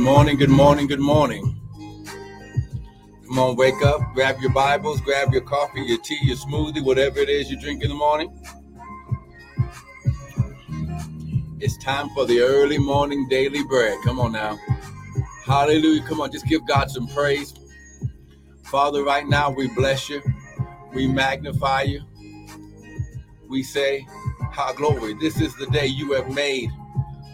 morning, 0.00 0.36
good 0.38 0.50
morning, 0.50 0.86
good 0.86 1.00
morning. 1.00 1.60
Come 3.26 3.38
on, 3.38 3.56
wake 3.56 3.82
up, 3.84 4.00
grab 4.14 4.40
your 4.40 4.50
Bibles, 4.50 5.00
grab 5.02 5.32
your 5.32 5.42
coffee, 5.42 5.82
your 5.82 5.98
tea, 5.98 6.18
your 6.22 6.36
smoothie, 6.36 6.82
whatever 6.82 7.18
it 7.18 7.28
is 7.28 7.50
you 7.50 7.60
drink 7.60 7.82
in 7.82 7.90
the 7.90 7.94
morning. 7.94 8.42
It's 11.60 11.76
time 11.76 12.08
for 12.10 12.24
the 12.24 12.40
early 12.40 12.78
morning 12.78 13.28
daily 13.28 13.62
bread. 13.64 13.98
Come 14.02 14.20
on 14.20 14.32
now. 14.32 14.58
Hallelujah. 15.44 16.02
Come 16.04 16.22
on, 16.22 16.32
just 16.32 16.46
give 16.46 16.66
God 16.66 16.90
some 16.90 17.06
praise. 17.06 17.52
Father, 18.64 19.04
right 19.04 19.28
now 19.28 19.50
we 19.50 19.68
bless 19.68 20.08
you. 20.08 20.22
We 20.94 21.08
magnify 21.08 21.82
you. 21.82 22.02
We 23.48 23.62
say, 23.62 24.06
How 24.50 24.72
glory. 24.72 25.12
This 25.14 25.40
is 25.40 25.54
the 25.56 25.66
day 25.66 25.86
you 25.86 26.12
have 26.12 26.32
made. 26.32 26.70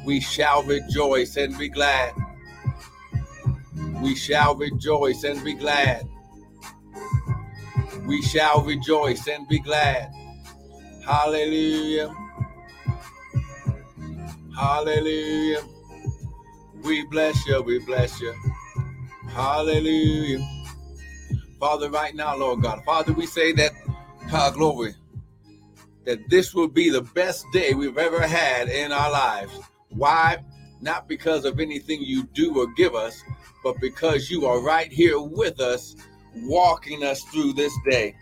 We 0.05 0.21
shall 0.21 0.65
rejoice 0.65 1.37
and 1.37 1.57
be 1.57 1.69
glad 1.69 2.13
we 4.07 4.15
shall 4.15 4.55
rejoice 4.55 5.25
and 5.25 5.43
be 5.43 5.53
glad. 5.53 6.09
We 8.07 8.23
shall 8.23 8.63
rejoice 8.63 9.27
and 9.27 9.49
be 9.49 9.59
glad. 9.59 10.13
Hallelujah. 11.05 12.15
Hallelujah. 14.57 15.61
We 16.85 17.05
bless 17.07 17.45
you. 17.49 17.61
We 17.63 17.81
bless 17.81 18.21
you. 18.21 18.33
Hallelujah. 19.31 20.39
Father, 21.59 21.91
right 21.91 22.15
now, 22.15 22.37
Lord 22.37 22.63
God. 22.63 22.85
Father, 22.85 23.13
we 23.13 23.27
say 23.27 23.51
that, 23.55 23.73
our 24.33 24.53
glory, 24.53 24.95
that 26.05 26.21
this 26.31 26.55
will 26.55 26.69
be 26.69 26.91
the 26.91 27.03
best 27.03 27.45
day 27.53 27.75
we've 27.75 27.99
ever 27.99 28.25
had 28.25 28.69
in 28.69 28.93
our 28.93 29.11
lives. 29.11 29.59
Why? 29.89 30.45
Not 30.81 31.09
because 31.09 31.45
of 31.45 31.59
anything 31.59 32.03
you 32.03 32.23
do 32.35 32.57
or 32.61 32.69
give 32.75 32.95
us, 32.95 33.21
but 33.67 33.81
because 33.81 34.31
you 34.31 34.47
are 34.47 34.61
right 34.61 34.93
here 34.93 35.19
with 35.19 35.59
us, 35.59 35.97
walking 36.37 37.03
us 37.03 37.25
through 37.25 37.53
this 37.53 37.73
day. 37.91 38.15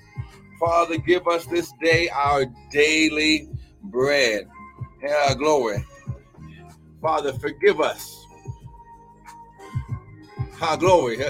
Father, 0.59 0.97
give 0.97 1.29
us 1.29 1.45
this 1.45 1.71
day 1.83 2.09
our 2.09 2.47
daily 2.71 3.51
bread. 3.83 4.49
Yeah, 5.03 5.35
glory. 5.35 5.85
Father, 7.03 7.35
forgive 7.35 7.83
us. 7.83 8.27
Ha, 10.55 10.77
glory. 10.77 11.23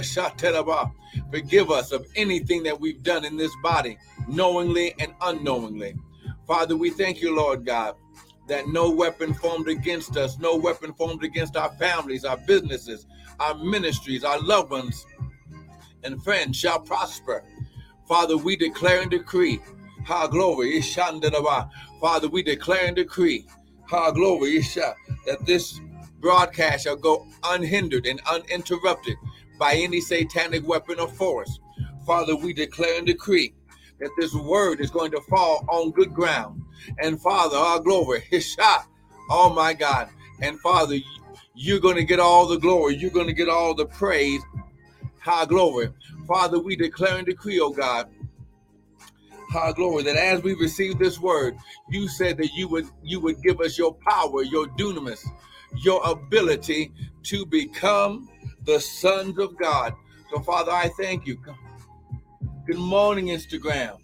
Forgive 1.32 1.72
us 1.72 1.90
of 1.90 2.06
anything 2.14 2.62
that 2.62 2.78
we've 2.78 3.02
done 3.02 3.24
in 3.24 3.36
this 3.36 3.50
body, 3.64 3.98
knowingly 4.28 4.94
and 5.00 5.12
unknowingly. 5.22 5.96
Father, 6.46 6.76
we 6.76 6.90
thank 6.90 7.20
you, 7.20 7.34
Lord 7.34 7.66
God, 7.66 7.96
that 8.46 8.68
no 8.68 8.90
weapon 8.90 9.34
formed 9.34 9.66
against 9.66 10.16
us, 10.16 10.38
no 10.38 10.54
weapon 10.54 10.92
formed 10.92 11.24
against 11.24 11.56
our 11.56 11.70
families, 11.78 12.24
our 12.24 12.36
businesses, 12.46 13.06
our 13.40 13.54
ministries, 13.56 14.24
our 14.24 14.40
loved 14.40 14.70
ones, 14.70 15.06
and 16.02 16.22
friends 16.22 16.56
shall 16.56 16.80
prosper. 16.80 17.42
Father, 18.08 18.36
we 18.36 18.56
declare 18.56 19.00
and 19.02 19.10
decree, 19.10 19.60
ha 20.06 20.26
glory, 20.26 20.76
is 20.76 20.84
shan 20.84 21.20
dana 21.20 21.40
ba. 21.40 21.70
Father, 22.00 22.28
we 22.28 22.42
declare 22.42 22.86
and 22.86 22.96
decree, 22.96 23.46
ha 23.88 24.10
glory, 24.10 24.56
is 24.56 24.70
shah. 24.70 24.94
that 25.26 25.44
this 25.46 25.80
broadcast 26.20 26.84
shall 26.84 26.96
go 26.96 27.26
unhindered 27.44 28.06
and 28.06 28.20
uninterrupted 28.30 29.16
by 29.58 29.74
any 29.74 30.00
satanic 30.00 30.66
weapon 30.66 31.00
or 31.00 31.08
force. 31.08 31.58
Father, 32.06 32.36
we 32.36 32.52
declare 32.52 32.98
and 32.98 33.06
decree 33.06 33.54
that 34.00 34.10
this 34.18 34.34
word 34.34 34.80
is 34.80 34.90
going 34.90 35.10
to 35.12 35.20
fall 35.22 35.64
on 35.68 35.90
good 35.92 36.12
ground. 36.12 36.62
And 36.98 37.20
Father, 37.20 37.56
our 37.56 37.80
glory, 37.80 38.22
his 38.30 38.46
shot. 38.46 38.86
Oh 39.30 39.50
my 39.50 39.72
God. 39.72 40.10
And 40.44 40.60
Father, 40.60 40.98
you're 41.54 41.80
going 41.80 41.96
to 41.96 42.04
get 42.04 42.20
all 42.20 42.46
the 42.46 42.58
glory. 42.58 42.96
You're 42.96 43.10
going 43.10 43.28
to 43.28 43.32
get 43.32 43.48
all 43.48 43.74
the 43.74 43.86
praise. 43.86 44.42
High 45.20 45.46
glory. 45.46 45.88
Father, 46.28 46.58
we 46.58 46.76
declare 46.76 47.16
and 47.16 47.26
decree, 47.26 47.58
oh 47.60 47.70
God, 47.70 48.10
high 49.48 49.72
glory, 49.72 50.02
that 50.02 50.16
as 50.16 50.42
we 50.42 50.52
receive 50.54 50.98
this 50.98 51.18
word, 51.18 51.56
you 51.88 52.08
said 52.08 52.36
that 52.36 52.52
you 52.54 52.68
would 52.68 52.86
you 53.02 53.20
would 53.20 53.40
give 53.42 53.60
us 53.60 53.78
your 53.78 53.94
power, 53.94 54.42
your 54.42 54.66
dunamis, 54.66 55.24
your 55.82 56.06
ability 56.06 56.92
to 57.22 57.46
become 57.46 58.28
the 58.64 58.78
sons 58.78 59.38
of 59.38 59.56
God. 59.56 59.94
So, 60.30 60.40
Father, 60.40 60.72
I 60.72 60.90
thank 60.98 61.26
you. 61.26 61.38
Good 62.66 62.78
morning, 62.78 63.28
Instagram. 63.28 63.98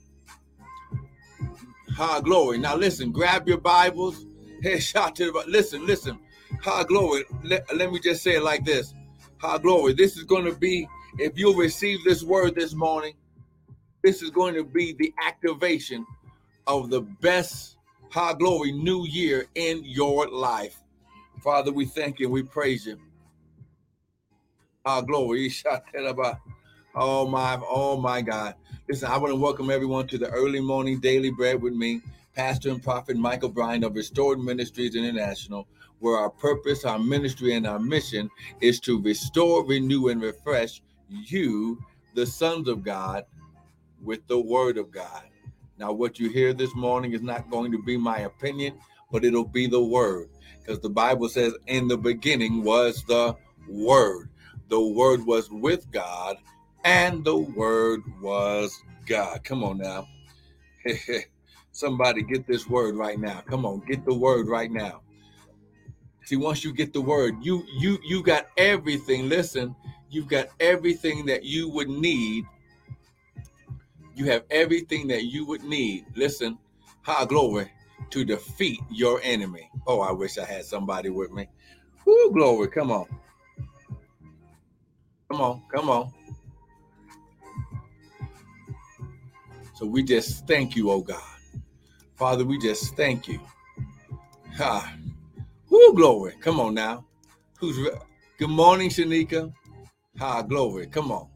High 1.94 2.20
glory. 2.22 2.56
Now 2.56 2.76
listen, 2.76 3.12
grab 3.12 3.46
your 3.46 3.58
Bibles. 3.58 4.24
Hey, 4.62 4.80
shout 4.80 5.16
to 5.16 5.26
the 5.26 5.44
listen, 5.46 5.86
listen. 5.86 6.18
High 6.62 6.84
glory. 6.84 7.24
Let, 7.42 7.74
let 7.74 7.90
me 7.92 7.98
just 8.00 8.22
say 8.22 8.36
it 8.36 8.42
like 8.42 8.64
this. 8.66 8.94
High 9.38 9.58
glory. 9.58 9.94
This 9.94 10.16
is 10.18 10.24
going 10.24 10.44
to 10.44 10.54
be, 10.54 10.86
if 11.18 11.38
you 11.38 11.58
receive 11.58 12.04
this 12.04 12.22
word 12.22 12.54
this 12.54 12.74
morning, 12.74 13.14
this 14.02 14.22
is 14.22 14.30
going 14.30 14.54
to 14.54 14.64
be 14.64 14.92
the 14.98 15.14
activation 15.26 16.06
of 16.66 16.90
the 16.90 17.00
best 17.00 17.76
high 18.10 18.34
glory 18.34 18.72
new 18.72 19.06
year 19.06 19.46
in 19.54 19.82
your 19.84 20.28
life. 20.28 20.82
Father, 21.42 21.72
we 21.72 21.86
thank 21.86 22.18
you. 22.18 22.26
and 22.26 22.34
We 22.34 22.42
praise 22.42 22.86
you. 22.86 22.98
High 24.86 25.02
glory. 25.02 25.52
Oh 26.94 27.28
my, 27.28 27.56
oh 27.68 27.98
my 28.00 28.20
God. 28.20 28.56
Listen, 28.88 29.10
I 29.10 29.16
want 29.16 29.30
to 29.32 29.36
welcome 29.36 29.70
everyone 29.70 30.08
to 30.08 30.18
the 30.18 30.28
early 30.30 30.60
morning 30.60 30.98
daily 30.98 31.30
bread 31.30 31.62
with 31.62 31.72
me, 31.72 32.00
Pastor 32.34 32.70
and 32.70 32.82
Prophet 32.82 33.16
Michael 33.16 33.48
Bryan 33.50 33.84
of 33.84 33.94
Restored 33.94 34.40
Ministries 34.40 34.96
International 34.96 35.68
where 36.00 36.16
our 36.16 36.30
purpose, 36.30 36.84
our 36.84 36.98
ministry, 36.98 37.54
and 37.54 37.66
our 37.66 37.78
mission 37.78 38.28
is 38.60 38.80
to 38.80 39.00
restore, 39.00 39.64
renew, 39.64 40.08
and 40.08 40.20
refresh 40.20 40.82
you, 41.08 41.78
the 42.14 42.26
sons 42.26 42.68
of 42.68 42.82
God, 42.82 43.24
with 44.02 44.26
the 44.26 44.40
word 44.40 44.78
of 44.78 44.90
God. 44.90 45.24
Now, 45.78 45.92
what 45.92 46.18
you 46.18 46.28
hear 46.28 46.52
this 46.52 46.74
morning 46.74 47.12
is 47.12 47.22
not 47.22 47.50
going 47.50 47.72
to 47.72 47.82
be 47.82 47.96
my 47.96 48.20
opinion, 48.20 48.78
but 49.10 49.24
it'll 49.24 49.46
be 49.46 49.66
the 49.66 49.82
word. 49.82 50.28
Because 50.60 50.80
the 50.80 50.90
Bible 50.90 51.28
says, 51.28 51.54
in 51.66 51.88
the 51.88 51.96
beginning 51.96 52.62
was 52.62 53.02
the 53.04 53.36
word. 53.68 54.28
The 54.68 54.80
word 54.80 55.26
was 55.26 55.50
with 55.50 55.90
God, 55.90 56.36
and 56.84 57.24
the 57.24 57.36
word 57.36 58.02
was 58.20 58.82
God. 59.06 59.42
Come 59.44 59.64
on 59.64 59.78
now. 59.78 60.06
Somebody 61.72 62.22
get 62.22 62.46
this 62.46 62.66
word 62.66 62.96
right 62.96 63.18
now. 63.18 63.42
Come 63.46 63.64
on, 63.64 63.80
get 63.80 64.04
the 64.04 64.14
word 64.14 64.48
right 64.48 64.70
now. 64.70 65.02
See, 66.24 66.36
once 66.36 66.64
you 66.64 66.72
get 66.72 66.92
the 66.92 67.00
word, 67.00 67.36
you 67.42 67.64
you 67.78 67.98
you 68.04 68.22
got 68.22 68.48
everything. 68.56 69.28
Listen, 69.28 69.74
you've 70.10 70.28
got 70.28 70.48
everything 70.60 71.26
that 71.26 71.44
you 71.44 71.68
would 71.70 71.88
need. 71.88 72.44
You 74.14 74.26
have 74.26 74.44
everything 74.50 75.08
that 75.08 75.24
you 75.24 75.46
would 75.46 75.64
need. 75.64 76.06
Listen, 76.14 76.58
high 77.02 77.24
glory 77.24 77.70
to 78.10 78.24
defeat 78.24 78.80
your 78.90 79.20
enemy. 79.22 79.70
Oh, 79.86 80.00
I 80.00 80.12
wish 80.12 80.38
I 80.38 80.44
had 80.44 80.64
somebody 80.64 81.08
with 81.10 81.32
me. 81.32 81.48
Whoo, 82.04 82.30
glory. 82.32 82.68
Come 82.68 82.90
on. 82.90 83.06
Come 85.30 85.40
on, 85.40 85.62
come 85.72 85.88
on. 85.88 86.12
So 89.74 89.86
we 89.86 90.02
just 90.02 90.46
thank 90.46 90.74
you, 90.76 90.90
oh 90.90 91.00
God. 91.00 91.22
Father, 92.16 92.44
we 92.44 92.58
just 92.58 92.96
thank 92.96 93.28
you. 93.28 93.40
Ha. 94.56 94.94
Whoo, 95.70 95.94
glory. 95.94 96.34
Come 96.40 96.58
on 96.58 96.74
now. 96.74 97.04
Who's 97.58 97.78
good 98.38 98.50
morning, 98.50 98.90
Shanika? 98.90 99.52
Hi, 100.18 100.42
glory. 100.42 100.88
Come 100.88 101.12
on. 101.12 101.28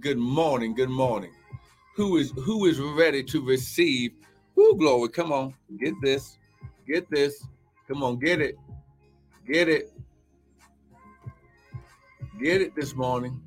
Good 0.00 0.18
morning. 0.18 0.74
Good 0.74 0.90
morning. 0.90 1.32
Who 1.94 2.16
is 2.16 2.32
who 2.32 2.66
is 2.66 2.80
ready 2.80 3.22
to 3.24 3.40
receive? 3.40 4.12
Whoo, 4.56 4.74
glory. 4.76 5.08
Come 5.10 5.30
on. 5.32 5.54
Get 5.78 5.94
this. 6.02 6.38
Get 6.86 7.08
this. 7.10 7.46
Come 7.86 8.02
on, 8.02 8.18
get 8.18 8.40
it. 8.40 8.56
Get 9.46 9.68
it. 9.68 9.92
Get 12.40 12.60
it 12.60 12.74
this 12.74 12.96
morning. 12.96 13.40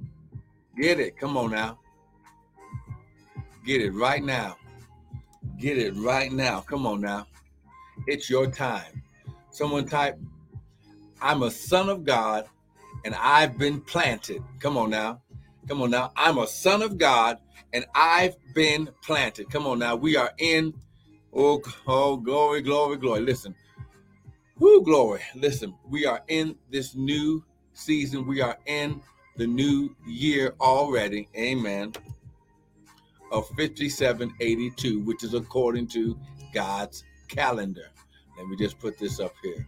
Get 0.79 0.99
it. 0.99 1.17
Come 1.17 1.35
on 1.35 1.51
now. 1.51 1.79
Get 3.65 3.81
it 3.81 3.91
right 3.91 4.23
now. 4.23 4.55
Get 5.59 5.77
it 5.77 5.95
right 5.97 6.31
now. 6.31 6.61
Come 6.61 6.85
on 6.87 7.01
now. 7.01 7.27
It's 8.07 8.29
your 8.29 8.47
time. 8.49 9.02
Someone 9.53 9.85
type, 9.85 10.19
I'm 11.21 11.43
a 11.43 11.51
son 11.51 11.87
of 11.87 12.03
God 12.03 12.45
and 13.05 13.13
I've 13.13 13.57
been 13.59 13.81
planted. 13.81 14.43
Come 14.59 14.77
on 14.77 14.89
now. 14.89 15.21
Come 15.67 15.83
on 15.83 15.91
now. 15.91 16.11
I'm 16.17 16.39
a 16.39 16.47
son 16.47 16.81
of 16.81 16.97
God 16.97 17.37
and 17.71 17.85
I've 17.93 18.35
been 18.55 18.89
planted. 19.03 19.51
Come 19.51 19.67
on 19.67 19.77
now. 19.77 19.95
We 19.95 20.17
are 20.17 20.31
in, 20.39 20.73
oh, 21.31 21.61
oh 21.85 22.17
glory, 22.17 22.63
glory, 22.63 22.97
glory. 22.97 23.21
Listen. 23.21 23.53
Whoo, 24.57 24.81
glory. 24.83 25.21
Listen, 25.35 25.75
we 25.87 26.07
are 26.07 26.23
in 26.29 26.55
this 26.71 26.95
new 26.95 27.43
season. 27.73 28.25
We 28.25 28.41
are 28.41 28.57
in 28.65 29.01
the 29.37 29.45
new 29.45 29.95
year 30.07 30.55
already. 30.59 31.29
Amen. 31.37 31.93
Of 33.31 33.47
5782, 33.49 34.99
which 35.01 35.23
is 35.23 35.35
according 35.35 35.87
to 35.89 36.17
God's 36.55 37.03
calendar. 37.27 37.92
Let 38.37 38.47
me 38.47 38.55
just 38.57 38.79
put 38.79 38.97
this 38.97 39.19
up 39.19 39.33
here 39.43 39.65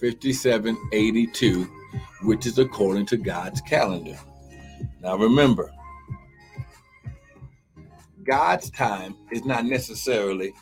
5782, 0.00 1.64
which 2.22 2.46
is 2.46 2.58
according 2.58 3.06
to 3.06 3.16
God's 3.18 3.60
calendar. 3.60 4.18
Now 5.02 5.16
remember, 5.16 5.70
God's 8.24 8.70
time 8.70 9.14
is 9.30 9.44
not 9.44 9.64
necessarily 9.66 10.52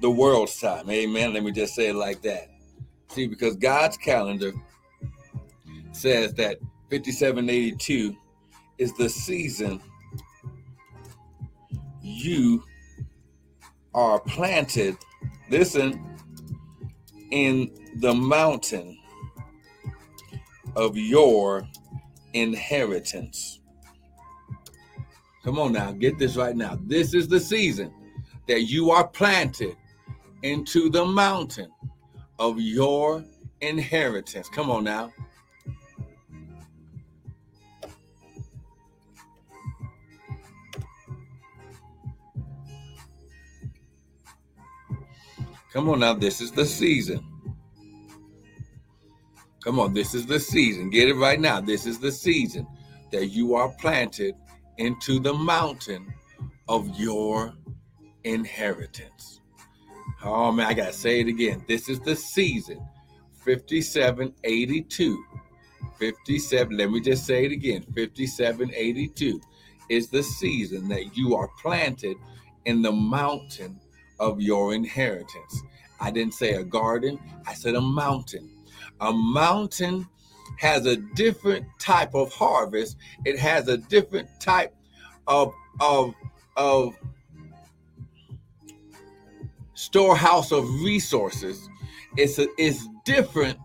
the 0.00 0.10
world's 0.10 0.58
time. 0.58 0.88
Amen. 0.90 1.34
Let 1.34 1.42
me 1.42 1.52
just 1.52 1.74
say 1.74 1.88
it 1.88 1.94
like 1.94 2.22
that. 2.22 2.48
See, 3.08 3.26
because 3.26 3.56
God's 3.56 3.96
calendar 3.96 4.52
says 5.92 6.34
that 6.34 6.58
5782 6.90 8.14
is 8.78 8.92
the 8.94 9.08
season 9.08 9.80
you 12.02 12.62
are 13.96 14.20
planted, 14.20 14.96
listen, 15.50 16.00
in 17.32 17.72
the 17.96 18.14
mountain 18.14 18.96
of 20.76 20.96
your 20.96 21.66
inheritance. 22.34 23.60
Come 25.42 25.58
on 25.58 25.72
now, 25.72 25.92
get 25.92 26.18
this 26.18 26.36
right 26.36 26.54
now. 26.54 26.78
This 26.82 27.14
is 27.14 27.26
the 27.26 27.40
season 27.40 27.92
that 28.46 28.62
you 28.64 28.90
are 28.90 29.08
planted 29.08 29.76
into 30.42 30.90
the 30.90 31.04
mountain 31.04 31.70
of 32.38 32.60
your 32.60 33.24
inheritance. 33.62 34.48
Come 34.50 34.70
on 34.70 34.84
now. 34.84 35.12
Come 45.76 45.90
on 45.90 46.00
now, 46.00 46.14
this 46.14 46.40
is 46.40 46.52
the 46.52 46.64
season. 46.64 47.22
Come 49.62 49.78
on, 49.78 49.92
this 49.92 50.14
is 50.14 50.24
the 50.24 50.40
season. 50.40 50.88
Get 50.88 51.10
it 51.10 51.16
right 51.16 51.38
now. 51.38 51.60
This 51.60 51.84
is 51.84 51.98
the 51.98 52.10
season 52.10 52.66
that 53.12 53.26
you 53.26 53.54
are 53.56 53.68
planted 53.78 54.36
into 54.78 55.20
the 55.20 55.34
mountain 55.34 56.14
of 56.66 56.88
your 56.98 57.52
inheritance. 58.24 59.42
Oh 60.24 60.50
man, 60.50 60.66
I 60.66 60.72
gotta 60.72 60.94
say 60.94 61.20
it 61.20 61.28
again. 61.28 61.62
This 61.68 61.90
is 61.90 62.00
the 62.00 62.16
season 62.16 62.80
5782. 63.44 65.24
57, 65.98 66.74
let 66.74 66.90
me 66.90 67.02
just 67.02 67.26
say 67.26 67.44
it 67.44 67.52
again 67.52 67.82
5782 67.82 69.42
is 69.90 70.08
the 70.08 70.22
season 70.22 70.88
that 70.88 71.14
you 71.14 71.36
are 71.36 71.50
planted 71.60 72.16
in 72.64 72.80
the 72.80 72.92
mountain 72.92 73.78
of 74.18 74.40
your 74.40 74.74
inheritance. 74.74 75.62
I 76.00 76.10
didn't 76.10 76.34
say 76.34 76.54
a 76.54 76.64
garden, 76.64 77.18
I 77.46 77.54
said 77.54 77.74
a 77.74 77.80
mountain. 77.80 78.50
A 79.00 79.12
mountain 79.12 80.08
has 80.58 80.86
a 80.86 80.96
different 80.96 81.66
type 81.78 82.14
of 82.14 82.32
harvest, 82.32 82.96
it 83.24 83.38
has 83.38 83.68
a 83.68 83.78
different 83.78 84.28
type 84.40 84.74
of, 85.26 85.52
of, 85.80 86.14
of 86.56 86.94
storehouse 89.74 90.52
of 90.52 90.68
resources. 90.82 91.68
It's, 92.16 92.38
a, 92.38 92.48
it's 92.56 92.88
different 93.04 93.58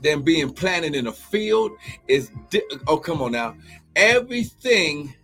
than 0.00 0.22
being 0.22 0.52
planted 0.52 0.94
in 0.94 1.08
a 1.08 1.12
field. 1.12 1.72
It's 2.06 2.30
di- 2.50 2.62
oh, 2.86 2.98
come 2.98 3.20
on 3.22 3.32
now. 3.32 3.56
Everything 3.96 5.14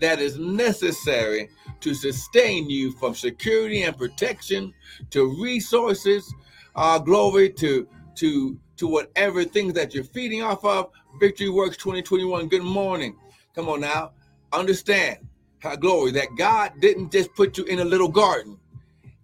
that 0.00 0.20
is 0.20 0.38
necessary 0.38 1.48
to 1.80 1.94
sustain 1.94 2.68
you 2.68 2.92
from 2.92 3.14
security 3.14 3.82
and 3.82 3.96
protection 3.96 4.72
to 5.10 5.36
resources, 5.40 6.32
uh, 6.76 6.98
glory 6.98 7.50
to 7.50 7.88
to 8.16 8.58
to 8.76 8.86
whatever 8.86 9.44
things 9.44 9.74
that 9.74 9.94
you're 9.94 10.04
feeding 10.04 10.42
off 10.42 10.64
of. 10.64 10.90
Victory 11.20 11.48
Works 11.48 11.76
2021. 11.76 12.48
Good 12.48 12.62
morning. 12.62 13.16
Come 13.54 13.68
on 13.68 13.80
now. 13.80 14.12
Understand 14.52 15.18
how 15.58 15.74
glory 15.76 16.12
that 16.12 16.28
God 16.36 16.72
didn't 16.80 17.10
just 17.10 17.34
put 17.34 17.58
you 17.58 17.64
in 17.64 17.80
a 17.80 17.84
little 17.84 18.08
garden. 18.08 18.56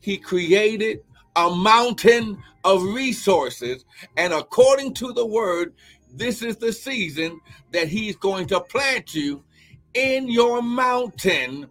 He 0.01 0.19
created 0.19 1.01
a 1.37 1.55
mountain 1.55 2.43
of 2.65 2.83
resources. 2.83 3.85
And 4.17 4.33
according 4.33 4.95
to 4.95 5.13
the 5.13 5.25
word, 5.25 5.75
this 6.13 6.43
is 6.43 6.57
the 6.57 6.73
season 6.73 7.41
that 7.73 7.89
he's 7.89 8.17
going 8.17 8.47
to 8.49 8.61
plant 8.61 9.15
you 9.15 9.43
in 9.95 10.29
your 10.29 10.61
mountain 10.63 11.69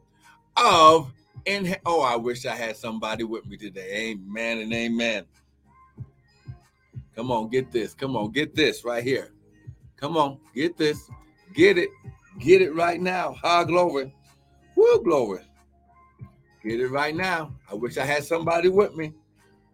of 0.58 1.12
in 1.46 1.76
oh 1.86 2.02
i 2.02 2.16
wish 2.16 2.46
i 2.46 2.56
had 2.56 2.78
somebody 2.78 3.24
with 3.24 3.46
me 3.46 3.58
today. 3.58 4.12
Amen 4.12 4.60
and 4.60 4.74
amen. 4.74 5.26
Come 7.16 7.32
on 7.32 7.50
get 7.50 7.72
this. 7.72 7.94
Come 7.94 8.16
on 8.16 8.32
get 8.32 8.56
this 8.56 8.84
right 8.84 9.04
here. 9.04 9.32
Come 9.98 10.18
on 10.18 10.40
get 10.56 10.78
this. 10.78 11.10
Get 11.54 11.78
it. 11.78 11.90
Get 12.40 12.62
it 12.62 12.74
right 12.74 13.00
now. 13.00 13.34
High 13.34 13.64
glory. 13.66 14.14
Woo, 14.76 15.04
glory. 15.04 15.42
Get 16.64 16.80
it 16.80 16.88
right 16.88 17.16
now. 17.16 17.54
I 17.70 17.76
wish 17.76 17.98
i 17.98 18.06
had 18.06 18.24
somebody 18.24 18.70
with 18.70 18.96
me. 18.96 19.14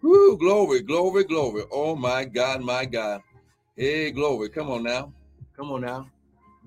Woo, 0.01 0.37
glory 0.37 0.81
glory 0.81 1.23
glory. 1.23 1.63
Oh 1.71 1.95
my 1.95 2.25
god 2.25 2.61
my 2.61 2.85
god. 2.85 3.21
Hey 3.75 4.11
glory. 4.11 4.49
Come 4.49 4.69
on 4.71 4.83
now. 4.83 5.13
Come 5.55 5.71
on 5.71 5.81
now. 5.81 6.09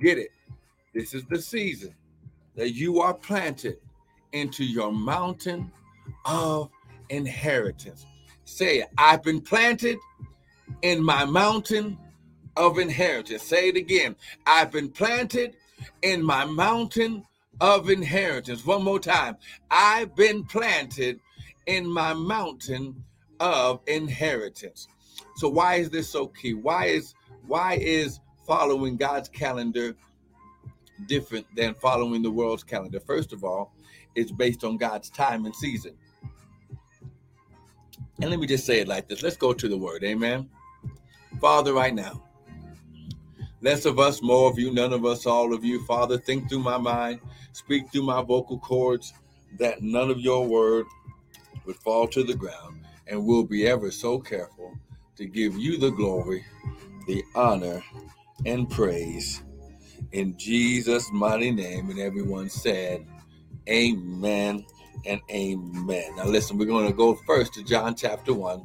Get 0.01 0.19
it 0.19 0.31
this 0.95 1.15
is 1.15 1.25
the 1.27 1.41
season 1.41 1.95
that 2.55 2.73
you 2.75 3.01
are 3.01 3.15
planted 3.15 3.79
into 4.33 4.65
your 4.65 4.93
mountain 4.93 5.71
of 6.25 6.71
inheritance. 7.09 8.07
Say 8.45 8.85
I've 8.99 9.23
been 9.23 9.41
planted 9.41 9.99
in 10.83 11.03
my 11.03 11.25
mountain 11.25 11.99
of 12.57 12.79
inheritance. 12.79 13.43
Say 13.43 13.69
it 13.69 13.77
again. 13.77 14.17
I've 14.47 14.71
been 14.71 14.91
planted 14.91 15.57
in 16.03 16.23
my 16.23 16.45
mountain 16.45 17.25
of 17.61 17.89
inheritance. 17.91 18.67
One 18.67 18.85
more 18.85 18.99
time. 18.99 19.37
I've 19.71 20.15
been 20.15 20.45
planted 20.45 21.21
in 21.67 21.87
my 21.91 22.13
mountain 22.13 23.03
of 23.41 23.81
inheritance. 23.87 24.89
So 25.37 25.49
why 25.49 25.77
is 25.77 25.91
this 25.91 26.09
so 26.11 26.27
key? 26.27 26.55
Why 26.55 26.87
is 26.87 27.15
why 27.47 27.75
is 27.75 28.21
following 28.47 28.97
God's 28.97 29.29
calendar 29.29 29.97
different 31.07 31.47
than 31.55 31.75
following 31.75 32.23
the 32.23 32.31
world's 32.31 32.65
calendar? 32.65 33.01
First 33.01 33.33
of 33.33 33.45
all, 33.45 33.73
it's 34.15 34.31
based 34.31 34.65
on 34.65 34.77
God's 34.77 35.11
time 35.11 35.47
and 35.47 35.55
season. 35.55 35.95
And 38.21 38.31
let 38.31 38.39
me 38.39 38.47
just 38.47 38.67
say 38.67 38.81
it 38.81 38.89
like 38.89 39.09
this 39.09 39.23
let's 39.23 39.37
go 39.37 39.53
to 39.53 39.69
the 39.69 39.77
word. 39.77 40.05
Amen. 40.05 40.49
Father, 41.41 41.73
right 41.73 41.95
now, 41.95 42.23
less 43.61 43.85
of 43.85 43.99
us, 43.99 44.23
more 44.23 44.51
of 44.51 44.59
you, 44.59 44.73
none 44.73 44.93
of 44.93 45.05
us, 45.05 45.27
all 45.27 45.55
of 45.55 45.65
you. 45.65 45.85
Father, 45.87 46.19
think 46.19 46.49
through 46.49 46.61
my 46.61 46.79
mind, 46.79 47.21
speak 47.53 47.91
through 47.91 48.05
my 48.05 48.23
vocal 48.23 48.59
cords, 48.59 49.13
that 49.59 49.83
none 49.83 50.11
of 50.11 50.21
your 50.21 50.47
word 50.47 50.87
would 51.65 51.77
fall 51.77 52.07
to 52.09 52.23
the 52.23 52.35
ground. 52.35 52.81
And 53.07 53.25
we'll 53.25 53.45
be 53.45 53.67
ever 53.67 53.91
so 53.91 54.19
careful 54.19 54.77
to 55.17 55.27
give 55.27 55.57
you 55.57 55.79
the 55.79 55.91
glory, 55.91 56.45
the 57.07 57.23
honor, 57.35 57.83
and 58.47 58.69
praise. 58.71 59.43
In 60.11 60.37
Jesus' 60.37 61.11
mighty 61.13 61.51
name. 61.51 61.91
And 61.91 62.01
everyone 62.01 62.49
said, 62.51 63.07
Amen 63.69 64.67
and 65.07 65.21
amen. 65.31 66.17
Now, 66.17 66.25
listen, 66.27 66.59
we're 66.59 66.67
going 66.67 66.87
to 66.89 66.93
go 66.93 67.15
first 67.27 67.55
to 67.55 67.65
John 67.65 67.95
chapter 67.95 68.35
1, 68.35 68.63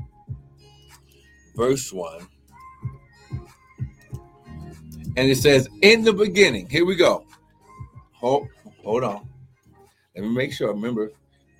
verse 1.55 1.93
1. 1.93 2.27
And 5.15 5.29
it 5.29 5.37
says, 5.37 5.69
In 5.81 6.03
the 6.03 6.13
beginning, 6.13 6.69
here 6.69 6.85
we 6.85 6.95
go. 6.95 7.25
Hold, 8.13 8.47
hold 8.83 9.03
on. 9.03 9.27
Let 10.15 10.23
me 10.25 10.29
make 10.29 10.53
sure. 10.53 10.73
Remember, 10.73 11.11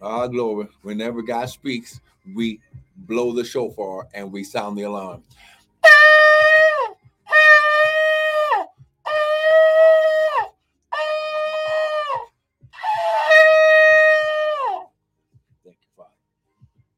our 0.01 0.27
glory, 0.27 0.67
whenever 0.81 1.21
God 1.21 1.49
speaks, 1.49 2.01
we 2.35 2.59
blow 2.95 3.33
the 3.33 3.43
shofar 3.43 4.07
and 4.13 4.31
we 4.31 4.43
sound 4.43 4.77
the 4.77 4.83
alarm. 4.83 5.23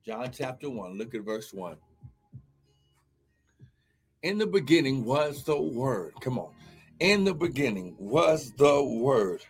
John 0.10 0.32
chapter 0.32 0.72
1, 0.72 0.98
look 0.98 1.14
at 1.14 1.22
verse 1.22 1.54
1. 1.54 1.76
In 4.24 4.40
the 4.40 4.48
beginning 4.48 5.06
was 5.06 5.44
the 5.44 5.62
Word. 5.62 6.14
Come 6.20 6.40
on. 6.40 6.50
In 7.00 7.26
the 7.26 7.36
beginning 7.36 7.96
was 8.00 8.52
the 8.58 8.84
Word. 8.84 9.46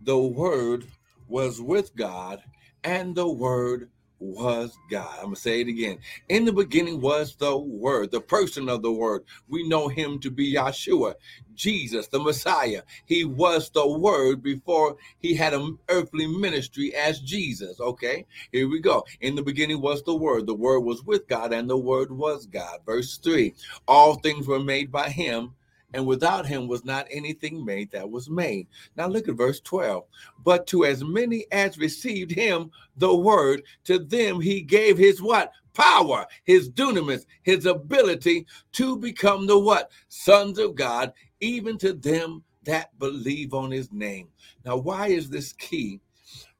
The 0.00 0.16
Word 0.16 0.86
was 1.28 1.60
with 1.60 1.94
God, 1.94 2.42
and 2.82 3.14
the 3.14 3.28
Word 3.28 3.90
was 4.20 4.76
God. 4.90 5.16
I'm 5.16 5.24
going 5.24 5.34
to 5.34 5.40
say 5.40 5.60
it 5.62 5.68
again. 5.68 5.98
In 6.28 6.44
the 6.44 6.52
beginning 6.52 7.00
was 7.00 7.34
the 7.34 7.56
Word, 7.56 8.10
the 8.10 8.20
person 8.20 8.68
of 8.68 8.82
the 8.82 8.92
Word. 8.92 9.24
We 9.48 9.66
know 9.66 9.88
him 9.88 10.18
to 10.20 10.30
be 10.30 10.54
Yeshua, 10.54 11.14
Jesus, 11.54 12.06
the 12.06 12.20
Messiah. 12.20 12.82
He 13.06 13.24
was 13.24 13.70
the 13.70 13.86
Word 13.86 14.42
before 14.42 14.96
he 15.18 15.34
had 15.34 15.54
an 15.54 15.78
earthly 15.88 16.26
ministry 16.26 16.94
as 16.94 17.20
Jesus. 17.20 17.80
Okay, 17.80 18.26
here 18.52 18.68
we 18.68 18.80
go. 18.80 19.04
In 19.20 19.34
the 19.34 19.42
beginning 19.42 19.80
was 19.80 20.02
the 20.02 20.14
Word. 20.14 20.46
The 20.46 20.54
Word 20.54 20.80
was 20.80 21.02
with 21.02 21.26
God, 21.26 21.52
and 21.52 21.68
the 21.68 21.76
Word 21.76 22.12
was 22.12 22.46
God. 22.46 22.80
Verse 22.84 23.16
3 23.18 23.54
All 23.88 24.14
things 24.14 24.46
were 24.46 24.60
made 24.60 24.92
by 24.92 25.08
him 25.08 25.54
and 25.94 26.06
without 26.06 26.46
him 26.46 26.68
was 26.68 26.84
not 26.84 27.06
anything 27.10 27.64
made 27.64 27.90
that 27.90 28.08
was 28.08 28.30
made. 28.30 28.66
Now 28.96 29.06
look 29.06 29.28
at 29.28 29.36
verse 29.36 29.60
12. 29.60 30.04
But 30.44 30.66
to 30.68 30.84
as 30.84 31.02
many 31.02 31.46
as 31.52 31.78
received 31.78 32.30
him 32.30 32.70
the 32.96 33.14
word, 33.14 33.62
to 33.84 33.98
them 33.98 34.40
he 34.40 34.60
gave 34.60 34.96
his 34.96 35.20
what? 35.20 35.52
Power, 35.74 36.26
his 36.44 36.70
dunamis, 36.70 37.26
his 37.42 37.66
ability 37.66 38.46
to 38.72 38.96
become 38.96 39.46
the 39.46 39.58
what? 39.58 39.90
Sons 40.08 40.58
of 40.58 40.74
God, 40.74 41.12
even 41.40 41.78
to 41.78 41.92
them 41.92 42.42
that 42.64 42.96
believe 42.98 43.54
on 43.54 43.70
his 43.70 43.92
name. 43.92 44.28
Now, 44.64 44.76
why 44.76 45.08
is 45.08 45.30
this 45.30 45.52
key 45.52 46.00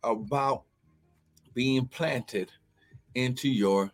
about 0.03 0.63
being 1.55 1.87
planted 1.87 2.51
into 3.15 3.49
your 3.49 3.91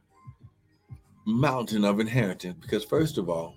mountain 1.25 1.85
of 1.85 1.99
inheritance? 1.99 2.57
Because, 2.61 2.85
first 2.85 3.19
of 3.19 3.28
all, 3.28 3.57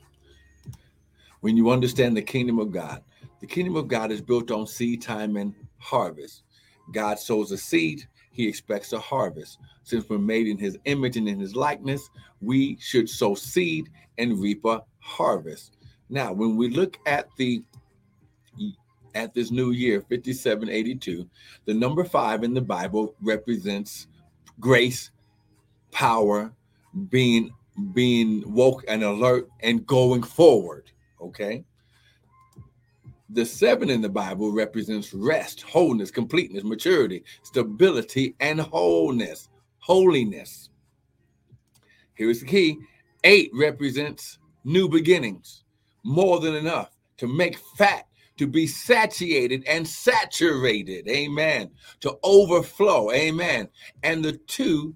when 1.42 1.58
you 1.58 1.70
understand 1.70 2.16
the 2.16 2.22
kingdom 2.22 2.60
of 2.60 2.72
God. 2.72 3.04
The 3.40 3.48
kingdom 3.48 3.76
of 3.76 3.88
God 3.88 4.12
is 4.12 4.22
built 4.22 4.52
on 4.52 4.68
seed 4.68 5.02
time 5.02 5.38
and 5.38 5.54
harvest. 5.78 6.44
God 6.92 7.20
sows 7.20 7.52
a 7.52 7.58
seed, 7.58 8.08
he 8.32 8.48
expects 8.48 8.94
a 8.94 9.00
harvest. 9.00 9.60
Since 9.84 10.10
we're 10.10 10.18
made 10.18 10.48
in 10.48 10.58
his 10.58 10.78
image 10.86 11.18
and 11.18 11.28
in 11.28 11.40
his 11.40 11.56
likeness, 11.56 12.10
we 12.42 12.78
should 12.80 13.10
sow 13.10 13.36
seed 13.36 13.90
and 14.18 14.40
reap 14.40 14.66
a 14.66 14.84
harvest. 15.00 15.78
Now, 16.10 16.34
when 16.34 16.56
we 16.58 16.70
look 16.70 16.98
at 17.06 17.30
the 17.38 17.64
at 19.16 19.34
this 19.34 19.52
new 19.52 19.72
year 19.72 20.02
5782, 20.02 21.28
the 21.66 21.74
number 21.74 22.04
5 22.04 22.44
in 22.44 22.54
the 22.54 22.62
Bible 22.62 23.16
represents 23.22 24.08
grace, 24.60 25.12
power, 25.92 26.54
being 27.10 27.52
being 27.94 28.44
woke 28.54 28.84
and 28.88 29.04
alert 29.04 29.48
and 29.62 29.86
going 29.86 30.22
forward. 30.22 30.92
Okay. 31.22 31.64
The 33.32 33.46
seven 33.46 33.90
in 33.90 34.02
the 34.02 34.10
Bible 34.10 34.52
represents 34.52 35.14
rest, 35.14 35.62
wholeness, 35.62 36.10
completeness, 36.10 36.64
maturity, 36.64 37.24
stability, 37.44 38.36
and 38.40 38.60
wholeness, 38.60 39.50
holiness. 39.78 40.70
Here's 42.16 42.40
the 42.40 42.48
key 42.48 42.80
eight 43.24 43.52
represents 43.54 44.40
new 44.64 44.90
beginnings, 44.90 45.64
more 46.04 46.40
than 46.40 46.56
enough 46.56 46.98
to 47.18 47.28
make 47.28 47.58
fat, 47.78 48.06
to 48.38 48.48
be 48.48 48.66
satiated 48.66 49.64
and 49.68 49.88
saturated. 49.88 51.08
Amen. 51.08 51.70
To 52.02 52.18
overflow. 52.24 53.12
Amen. 53.12 53.68
And 54.04 54.24
the 54.24 54.34
two 54.48 54.96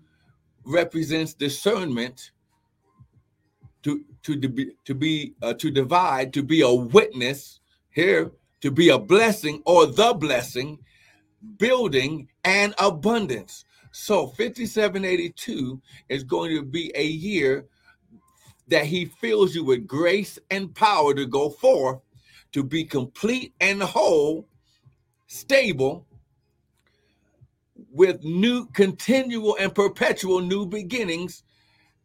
represents 0.66 1.34
discernment 1.34 2.32
to 3.84 4.04
to 4.24 4.38
be 4.38 4.72
to 4.86 4.96
be 4.96 5.36
uh, 5.42 5.54
to 5.56 5.70
divide, 5.70 6.34
to 6.34 6.44
be 6.44 6.62
a 6.62 6.74
witness 6.74 7.60
here, 7.90 8.32
to 8.62 8.72
be 8.72 8.90
a 8.90 8.98
blessing 8.98 9.62
or 9.66 9.86
the 9.86 10.14
blessing, 10.14 10.80
building 11.58 12.28
and 12.44 12.74
abundance. 12.80 13.66
So 13.92 14.28
5782 14.28 15.82
is 16.10 16.24
going 16.24 16.56
to 16.56 16.64
be 16.64 16.92
a 16.96 17.06
year 17.06 17.66
that 18.70 18.86
he 18.86 19.06
fills 19.06 19.54
you 19.54 19.64
with 19.64 19.86
grace 19.86 20.40
and 20.50 20.74
power 20.74 21.14
to 21.14 21.28
go 21.28 21.50
forth, 21.50 22.00
to 22.54 22.64
be 22.64 22.86
complete 22.86 23.54
and 23.62 23.84
whole, 23.84 24.48
stable, 25.28 26.08
with 27.92 28.24
new 28.24 28.66
continual 28.68 29.58
and 29.60 29.76
perpetual 29.76 30.40
new 30.40 30.66
beginnings 30.66 31.44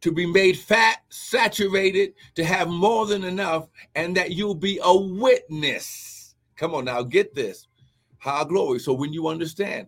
to 0.01 0.11
be 0.11 0.25
made 0.25 0.57
fat, 0.57 0.99
saturated, 1.09 2.13
to 2.35 2.43
have 2.43 2.69
more 2.69 3.05
than 3.05 3.23
enough, 3.23 3.67
and 3.95 4.15
that 4.15 4.31
you'll 4.31 4.55
be 4.55 4.79
a 4.83 4.95
witness. 4.95 6.35
Come 6.55 6.73
on 6.75 6.85
now, 6.85 7.03
get 7.03 7.35
this. 7.35 7.67
High 8.17 8.43
glory. 8.43 8.79
So 8.79 8.93
when 8.93 9.13
you 9.13 9.27
understand 9.27 9.87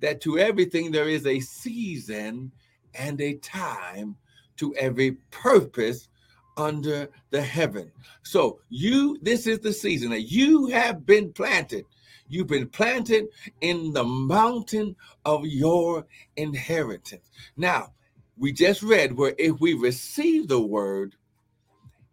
that 0.00 0.20
to 0.22 0.38
everything 0.38 0.90
there 0.90 1.08
is 1.08 1.26
a 1.26 1.40
season 1.40 2.52
and 2.94 3.20
a 3.20 3.34
time 3.34 4.16
to 4.56 4.74
every 4.76 5.12
purpose 5.30 6.08
under 6.56 7.08
the 7.30 7.42
heaven. 7.42 7.90
So 8.22 8.60
you, 8.68 9.18
this 9.22 9.46
is 9.46 9.60
the 9.60 9.72
season 9.72 10.10
that 10.10 10.22
you 10.22 10.66
have 10.66 11.06
been 11.06 11.32
planted. 11.32 11.86
You've 12.28 12.48
been 12.48 12.68
planted 12.68 13.26
in 13.60 13.92
the 13.92 14.04
mountain 14.04 14.96
of 15.24 15.44
your 15.44 16.06
inheritance. 16.36 17.30
Now, 17.56 17.92
we 18.36 18.52
just 18.52 18.82
read 18.82 19.16
where 19.16 19.34
if 19.38 19.60
we 19.60 19.74
receive 19.74 20.48
the 20.48 20.60
word, 20.60 21.16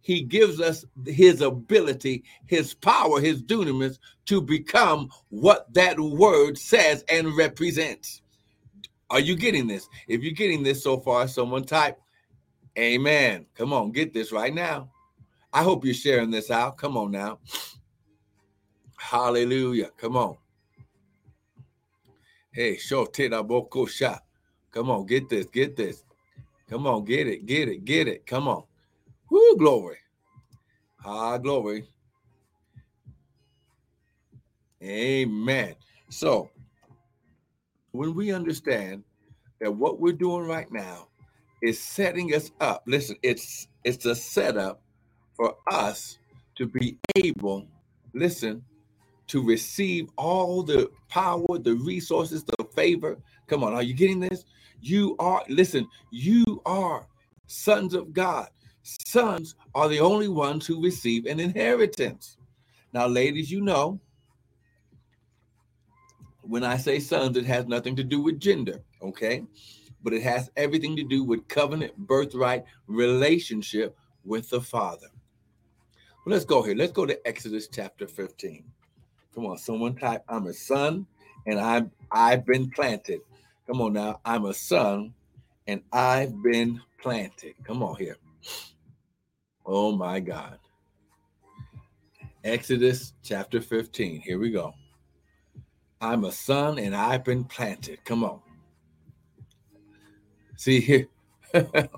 he 0.01 0.21
gives 0.21 0.59
us 0.59 0.85
his 1.05 1.41
ability, 1.41 2.23
his 2.45 2.73
power, 2.73 3.19
his 3.19 3.43
dunamis 3.43 3.99
to 4.25 4.41
become 4.41 5.09
what 5.29 5.71
that 5.73 5.99
word 5.99 6.57
says 6.57 7.03
and 7.09 7.35
represents. 7.35 8.21
Are 9.09 9.19
you 9.19 9.35
getting 9.35 9.67
this? 9.67 9.87
If 10.07 10.23
you're 10.23 10.33
getting 10.33 10.63
this 10.63 10.83
so 10.83 10.99
far, 10.99 11.27
someone 11.27 11.63
type 11.63 11.99
Amen. 12.77 13.45
Come 13.55 13.73
on, 13.73 13.91
get 13.91 14.13
this 14.13 14.31
right 14.31 14.53
now. 14.53 14.89
I 15.51 15.63
hope 15.63 15.83
you're 15.83 15.93
sharing 15.93 16.31
this 16.31 16.49
out. 16.49 16.77
Come 16.77 16.95
on 16.95 17.11
now. 17.11 17.39
Hallelujah. 18.97 19.89
Come 19.97 20.15
on. 20.15 20.37
Hey, 22.51 22.77
show 22.77 23.05
boko 23.05 23.85
shot. 23.85 24.23
Come 24.71 24.89
on, 24.89 25.05
get 25.05 25.27
this, 25.27 25.47
get 25.47 25.75
this. 25.75 26.03
Come 26.69 26.87
on, 26.87 27.05
get 27.05 27.27
it, 27.27 27.45
get 27.45 27.67
it, 27.67 27.85
get 27.85 28.07
it. 28.07 28.25
Come 28.27 28.47
on. 28.47 28.63
Whoo, 29.31 29.57
glory. 29.57 29.97
Ah, 31.05 31.37
glory. 31.37 31.87
Amen. 34.83 35.75
So, 36.09 36.49
when 37.91 38.15
we 38.15 38.31
understand 38.33 39.03
that 39.59 39.71
what 39.71 39.99
we're 39.99 40.13
doing 40.13 40.47
right 40.47 40.71
now 40.71 41.07
is 41.61 41.79
setting 41.79 42.33
us 42.35 42.51
up, 42.61 42.83
listen, 42.85 43.17
it's 43.23 43.67
it's 43.83 44.05
a 44.05 44.15
setup 44.15 44.81
for 45.35 45.55
us 45.71 46.17
to 46.55 46.67
be 46.67 46.97
able, 47.15 47.67
listen, 48.13 48.63
to 49.27 49.43
receive 49.45 50.09
all 50.17 50.63
the 50.63 50.89
power, 51.09 51.57
the 51.59 51.75
resources, 51.75 52.43
the 52.43 52.65
favor. 52.75 53.17
Come 53.47 53.63
on, 53.63 53.73
are 53.73 53.83
you 53.83 53.93
getting 53.93 54.19
this? 54.19 54.45
You 54.81 55.15
are, 55.19 55.43
listen, 55.49 55.87
you 56.11 56.61
are 56.65 57.07
sons 57.47 57.93
of 57.93 58.13
God. 58.13 58.47
Sons 58.83 59.55
are 59.75 59.87
the 59.87 59.99
only 59.99 60.27
ones 60.27 60.65
who 60.65 60.81
receive 60.81 61.25
an 61.25 61.39
inheritance. 61.39 62.37
Now, 62.93 63.07
ladies, 63.07 63.51
you 63.51 63.61
know, 63.61 63.99
when 66.41 66.63
I 66.63 66.77
say 66.77 66.99
sons, 66.99 67.37
it 67.37 67.45
has 67.45 67.67
nothing 67.67 67.95
to 67.97 68.03
do 68.03 68.21
with 68.21 68.39
gender, 68.39 68.81
okay? 69.01 69.43
But 70.01 70.13
it 70.13 70.23
has 70.23 70.49
everything 70.55 70.95
to 70.95 71.03
do 71.03 71.23
with 71.23 71.47
covenant, 71.47 71.95
birthright, 71.97 72.63
relationship 72.87 73.95
with 74.23 74.49
the 74.49 74.61
Father. 74.61 75.07
Well, 76.25 76.33
let's 76.33 76.45
go 76.45 76.63
here. 76.63 76.75
Let's 76.75 76.91
go 76.91 77.05
to 77.05 77.27
Exodus 77.27 77.67
chapter 77.67 78.07
15. 78.07 78.63
Come 79.35 79.45
on, 79.45 79.57
someone 79.57 79.95
type, 79.95 80.23
I'm 80.27 80.47
a 80.47 80.53
son 80.53 81.05
and 81.45 81.59
I'm 81.59 81.91
I've 82.11 82.45
been 82.45 82.69
planted. 82.69 83.21
Come 83.69 83.81
on 83.81 83.93
now. 83.93 84.19
I'm 84.25 84.45
a 84.45 84.53
son 84.53 85.13
and 85.67 85.83
I've 85.93 86.41
been 86.41 86.81
planted. 86.99 87.53
Come 87.63 87.83
on 87.83 87.97
here. 87.97 88.17
Oh 89.63 89.91
my 89.91 90.19
God. 90.19 90.57
Exodus 92.43 93.13
chapter 93.21 93.61
15. 93.61 94.21
Here 94.21 94.39
we 94.39 94.49
go. 94.49 94.73
I'm 96.01 96.23
a 96.23 96.31
son 96.31 96.79
and 96.79 96.95
I've 96.95 97.23
been 97.23 97.43
planted. 97.43 98.03
Come 98.05 98.23
on. 98.23 98.39
See 100.55 100.79
here. 100.79 101.07
Let 101.53 101.93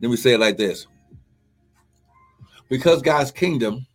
me 0.00 0.16
say 0.16 0.32
it 0.32 0.40
like 0.40 0.56
this. 0.56 0.86
Because 2.70 3.02
God's 3.02 3.30
kingdom 3.30 3.86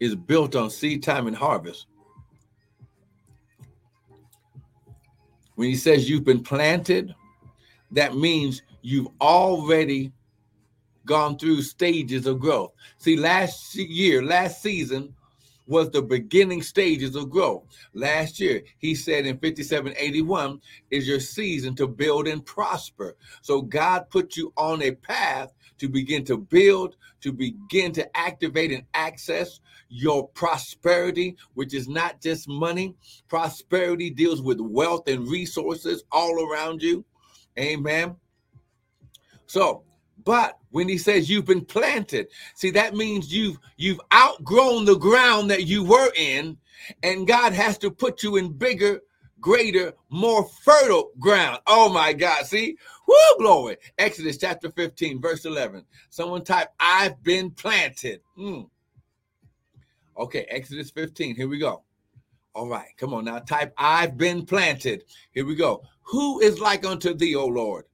is 0.00 0.16
built 0.16 0.56
on 0.56 0.70
seed 0.70 1.04
time 1.04 1.28
and 1.28 1.36
harvest, 1.36 1.86
When 5.56 5.68
he 5.68 5.76
says 5.76 6.08
you've 6.08 6.24
been 6.24 6.42
planted, 6.42 7.14
that 7.90 8.14
means 8.14 8.62
you've 8.82 9.08
already 9.20 10.12
gone 11.04 11.38
through 11.38 11.62
stages 11.62 12.26
of 12.26 12.40
growth. 12.40 12.72
See, 12.98 13.16
last 13.16 13.74
year, 13.74 14.22
last 14.22 14.62
season, 14.62 15.14
was 15.66 15.90
the 15.90 16.02
beginning 16.02 16.62
stages 16.62 17.16
of 17.16 17.30
growth. 17.30 17.64
Last 17.92 18.38
year, 18.38 18.62
he 18.78 18.94
said 18.94 19.26
in 19.26 19.38
5781 19.38 20.60
is 20.90 21.08
your 21.08 21.20
season 21.20 21.74
to 21.76 21.88
build 21.88 22.28
and 22.28 22.44
prosper. 22.44 23.16
So 23.42 23.62
God 23.62 24.08
put 24.10 24.36
you 24.36 24.52
on 24.56 24.82
a 24.82 24.92
path 24.92 25.52
to 25.78 25.88
begin 25.88 26.24
to 26.24 26.36
build, 26.36 26.96
to 27.20 27.32
begin 27.32 27.92
to 27.92 28.16
activate 28.16 28.72
and 28.72 28.84
access 28.94 29.60
your 29.88 30.28
prosperity, 30.28 31.36
which 31.54 31.74
is 31.74 31.88
not 31.88 32.20
just 32.20 32.48
money. 32.48 32.94
Prosperity 33.28 34.10
deals 34.10 34.42
with 34.42 34.60
wealth 34.60 35.08
and 35.08 35.28
resources 35.28 36.04
all 36.10 36.50
around 36.50 36.82
you. 36.82 37.04
Amen. 37.58 38.16
So, 39.46 39.84
but 40.24 40.58
when 40.70 40.88
he 40.88 40.98
says 40.98 41.30
you've 41.30 41.44
been 41.44 41.64
planted, 41.64 42.28
see 42.54 42.70
that 42.72 42.94
means 42.94 43.32
you've 43.32 43.58
you've 43.76 44.00
outgrown 44.12 44.84
the 44.84 44.96
ground 44.96 45.50
that 45.50 45.66
you 45.66 45.84
were 45.84 46.10
in, 46.16 46.58
and 47.02 47.28
God 47.28 47.52
has 47.52 47.78
to 47.78 47.90
put 47.90 48.22
you 48.22 48.36
in 48.36 48.52
bigger, 48.52 49.00
greater, 49.40 49.92
more 50.10 50.48
fertile 50.62 51.10
ground. 51.18 51.60
Oh 51.66 51.92
my 51.92 52.12
God! 52.12 52.46
See, 52.46 52.76
whoo, 53.06 53.38
glory! 53.38 53.76
Exodus 53.98 54.38
chapter 54.38 54.70
fifteen, 54.70 55.20
verse 55.20 55.44
eleven. 55.44 55.84
Someone 56.10 56.44
type, 56.44 56.68
"I've 56.80 57.22
been 57.22 57.50
planted." 57.50 58.20
Mm. 58.38 58.68
Okay, 60.18 60.46
Exodus 60.48 60.90
fifteen. 60.90 61.34
Here 61.34 61.48
we 61.48 61.58
go. 61.58 61.82
All 62.54 62.68
right, 62.68 62.88
come 62.96 63.12
on 63.14 63.24
now. 63.24 63.38
Type, 63.40 63.74
"I've 63.76 64.16
been 64.16 64.46
planted." 64.46 65.04
Here 65.32 65.44
we 65.44 65.54
go. 65.54 65.82
Who 66.02 66.40
is 66.40 66.60
like 66.60 66.86
unto 66.86 67.14
thee, 67.14 67.34
O 67.34 67.46
Lord? 67.46 67.84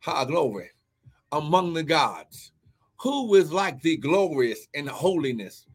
Ha, 0.00 0.24
glory 0.24 0.70
among 1.32 1.74
the 1.74 1.82
gods. 1.82 2.52
Who 3.00 3.34
is 3.34 3.52
like 3.52 3.82
thee, 3.82 3.96
glorious 3.96 4.68
in 4.74 4.86
holiness, 4.86 5.66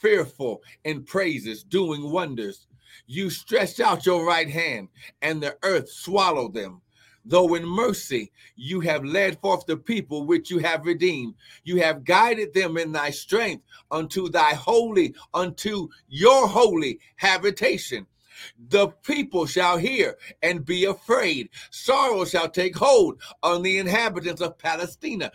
fearful 0.00 0.62
in 0.84 1.04
praises, 1.04 1.62
doing 1.62 2.10
wonders? 2.10 2.66
You 3.06 3.30
stretched 3.30 3.80
out 3.80 4.06
your 4.06 4.26
right 4.26 4.48
hand, 4.48 4.88
and 5.22 5.42
the 5.42 5.56
earth 5.62 5.90
swallowed 5.90 6.54
them. 6.54 6.82
Though 7.28 7.54
in 7.54 7.66
mercy 7.66 8.30
you 8.54 8.80
have 8.80 9.04
led 9.04 9.40
forth 9.40 9.66
the 9.66 9.76
people 9.76 10.26
which 10.26 10.48
you 10.48 10.58
have 10.58 10.86
redeemed, 10.86 11.34
you 11.64 11.80
have 11.82 12.04
guided 12.04 12.54
them 12.54 12.76
in 12.76 12.92
thy 12.92 13.10
strength 13.10 13.64
unto 13.90 14.28
thy 14.28 14.54
holy, 14.54 15.14
unto 15.34 15.88
your 16.08 16.46
holy 16.46 17.00
habitation. 17.16 18.06
The 18.68 18.88
people 18.88 19.46
shall 19.46 19.76
hear 19.76 20.16
and 20.42 20.64
be 20.64 20.84
afraid. 20.84 21.48
Sorrow 21.70 22.24
shall 22.24 22.48
take 22.48 22.76
hold 22.76 23.20
on 23.42 23.62
the 23.62 23.78
inhabitants 23.78 24.42
of 24.42 24.58
Palestina, 24.58 25.32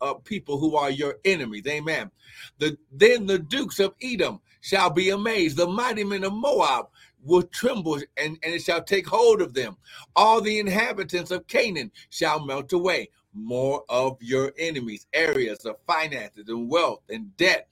uh, 0.00 0.14
people 0.14 0.58
who 0.58 0.76
are 0.76 0.90
your 0.90 1.16
enemies. 1.24 1.66
Amen. 1.66 2.10
The, 2.58 2.78
then 2.92 3.26
the 3.26 3.38
dukes 3.38 3.80
of 3.80 3.94
Edom 4.00 4.40
shall 4.60 4.88
be 4.88 5.10
amazed. 5.10 5.56
The 5.56 5.66
mighty 5.66 6.04
men 6.04 6.24
of 6.24 6.32
Moab 6.32 6.86
will 7.24 7.42
tremble 7.42 7.96
and, 8.16 8.38
and 8.42 8.54
it 8.54 8.62
shall 8.62 8.82
take 8.82 9.06
hold 9.06 9.40
of 9.40 9.54
them. 9.54 9.76
All 10.16 10.40
the 10.40 10.58
inhabitants 10.58 11.30
of 11.30 11.46
Canaan 11.46 11.90
shall 12.10 12.44
melt 12.44 12.72
away. 12.72 13.08
More 13.32 13.84
of 13.88 14.16
your 14.20 14.52
enemies, 14.58 15.06
areas 15.12 15.64
of 15.64 15.76
finances 15.86 16.48
and 16.48 16.70
wealth 16.70 17.02
and 17.08 17.36
debt 17.36 17.68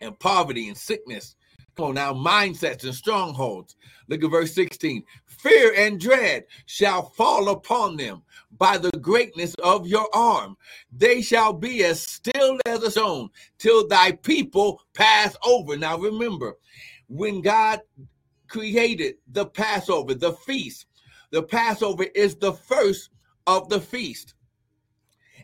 and 0.00 0.18
poverty 0.18 0.68
and 0.68 0.76
sickness 0.76 1.36
Come 1.76 1.86
on 1.86 1.94
now, 1.94 2.12
mindsets 2.12 2.84
and 2.84 2.94
strongholds. 2.94 3.76
Look 4.08 4.22
at 4.22 4.30
verse 4.30 4.52
16. 4.54 5.02
Fear 5.24 5.74
and 5.76 6.00
dread 6.00 6.44
shall 6.66 7.02
fall 7.02 7.48
upon 7.48 7.96
them 7.96 8.22
by 8.58 8.76
the 8.76 8.90
greatness 8.90 9.54
of 9.62 9.86
your 9.86 10.06
arm. 10.14 10.56
They 10.92 11.22
shall 11.22 11.52
be 11.52 11.84
as 11.84 12.02
still 12.02 12.58
as 12.66 12.82
a 12.82 12.90
stone 12.90 13.30
till 13.58 13.88
thy 13.88 14.12
people 14.12 14.82
pass 14.94 15.36
over. 15.44 15.76
Now 15.76 15.96
remember, 15.96 16.58
when 17.08 17.40
God 17.40 17.80
created 18.50 19.14
the 19.32 19.46
Passover, 19.46 20.12
the 20.12 20.32
feast, 20.32 20.86
the 21.30 21.42
Passover 21.42 22.04
is 22.14 22.34
the 22.34 22.52
first 22.52 23.10
of 23.46 23.68
the 23.68 23.80
feast. 23.80 24.34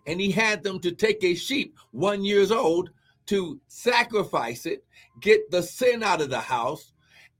And 0.06 0.20
he 0.20 0.30
had 0.30 0.62
them 0.62 0.80
to 0.80 0.92
take 0.92 1.24
a 1.24 1.34
sheep 1.34 1.78
one 1.92 2.24
years 2.24 2.50
old 2.50 2.90
to 3.26 3.60
sacrifice 3.68 4.66
it, 4.66 4.84
get 5.20 5.50
the 5.50 5.62
sin 5.62 6.02
out 6.02 6.20
of 6.20 6.30
the 6.30 6.40
house, 6.40 6.92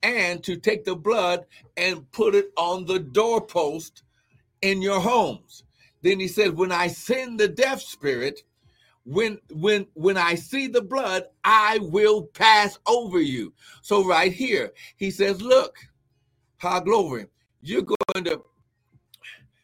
and 0.03 0.43
to 0.45 0.57
take 0.57 0.85
the 0.85 0.97
blood 0.97 1.45
and 1.77 2.11
put 2.13 2.35
it 2.35 2.51
on 2.57 2.87
the 2.87 2.99
doorpost 2.99 4.03
in 4.63 4.83
your 4.83 5.01
homes. 5.01 5.65
Then 6.03 6.21
he 6.21 6.29
said, 6.29 6.57
When 6.57 6.73
I 6.73 6.89
send 6.89 7.39
the 7.39 7.49
deaf 7.49 7.81
spirit, 7.81 8.43
when 9.07 9.39
when 9.53 9.87
when 9.95 10.17
I 10.17 10.35
see 10.35 10.67
the 10.67 10.83
blood, 10.83 11.25
I 11.45 11.79
will 11.81 12.25
pass 12.25 12.79
over 12.87 13.21
you. 13.21 13.55
So 13.83 14.05
right 14.05 14.33
here, 14.33 14.73
he 14.97 15.11
says, 15.11 15.41
Look, 15.41 15.77
how 16.59 16.81
glory, 16.81 17.27
you're 17.63 17.83
going 17.83 18.25
to 18.25 18.43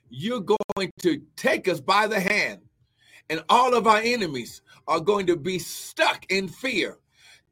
you're 0.09 0.41
going 0.41 0.93
to 1.01 1.23
take 1.37 1.69
us 1.69 1.81
by 1.81 2.07
the 2.07 2.21
hand, 2.21 2.61
and 3.29 3.43
all 3.49 3.75
of 3.75 3.87
our 3.87 4.01
enemies 4.03 4.63
are 4.87 5.01
going 5.01 5.27
to 5.27 5.37
be 5.37 5.59
stuck 5.59 6.25
in 6.31 6.49
fear 6.49 6.99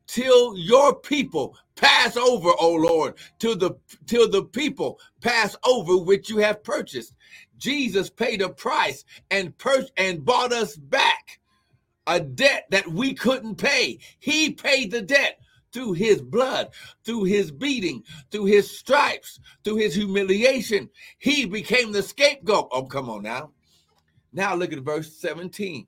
till 0.06 0.56
your 0.56 0.94
people 0.94 1.56
pass 1.74 2.16
over, 2.16 2.50
O 2.60 2.74
Lord, 2.74 3.14
till 3.40 3.56
the 3.56 3.72
till 4.06 4.30
the 4.30 4.44
people 4.44 5.00
pass 5.20 5.56
over 5.64 5.96
which 5.96 6.30
you 6.30 6.38
have 6.38 6.62
purchased. 6.62 7.14
Jesus 7.58 8.10
paid 8.10 8.42
a 8.42 8.48
price 8.48 9.04
and 9.30 9.56
pur- 9.58 9.86
and 9.96 10.24
bought 10.24 10.52
us 10.52 10.76
back 10.76 11.39
a 12.06 12.20
debt 12.20 12.66
that 12.70 12.88
we 12.88 13.14
couldn't 13.14 13.56
pay. 13.56 13.98
He 14.18 14.50
paid 14.50 14.90
the 14.90 15.02
debt 15.02 15.40
through 15.72 15.92
his 15.92 16.20
blood, 16.20 16.70
through 17.04 17.24
his 17.24 17.50
beating, 17.50 18.02
through 18.30 18.46
his 18.46 18.70
stripes, 18.70 19.38
through 19.64 19.76
his 19.76 19.94
humiliation. 19.94 20.88
He 21.18 21.46
became 21.46 21.92
the 21.92 22.02
scapegoat. 22.02 22.68
Oh, 22.72 22.84
come 22.84 23.08
on 23.08 23.22
now. 23.22 23.52
Now 24.32 24.54
look 24.54 24.72
at 24.72 24.80
verse 24.80 25.12
17. 25.16 25.86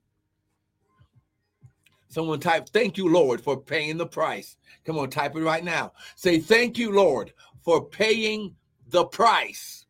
Someone 2.08 2.40
type, 2.40 2.68
Thank 2.68 2.98
you, 2.98 3.08
Lord, 3.08 3.40
for 3.40 3.56
paying 3.56 3.96
the 3.96 4.06
price. 4.06 4.56
Come 4.84 4.98
on, 4.98 5.08
type 5.08 5.34
it 5.34 5.40
right 5.40 5.64
now. 5.64 5.92
Say, 6.16 6.38
Thank 6.38 6.76
you, 6.76 6.92
Lord, 6.92 7.32
for 7.62 7.86
paying 7.86 8.54
the 8.88 9.04
price. 9.06 9.81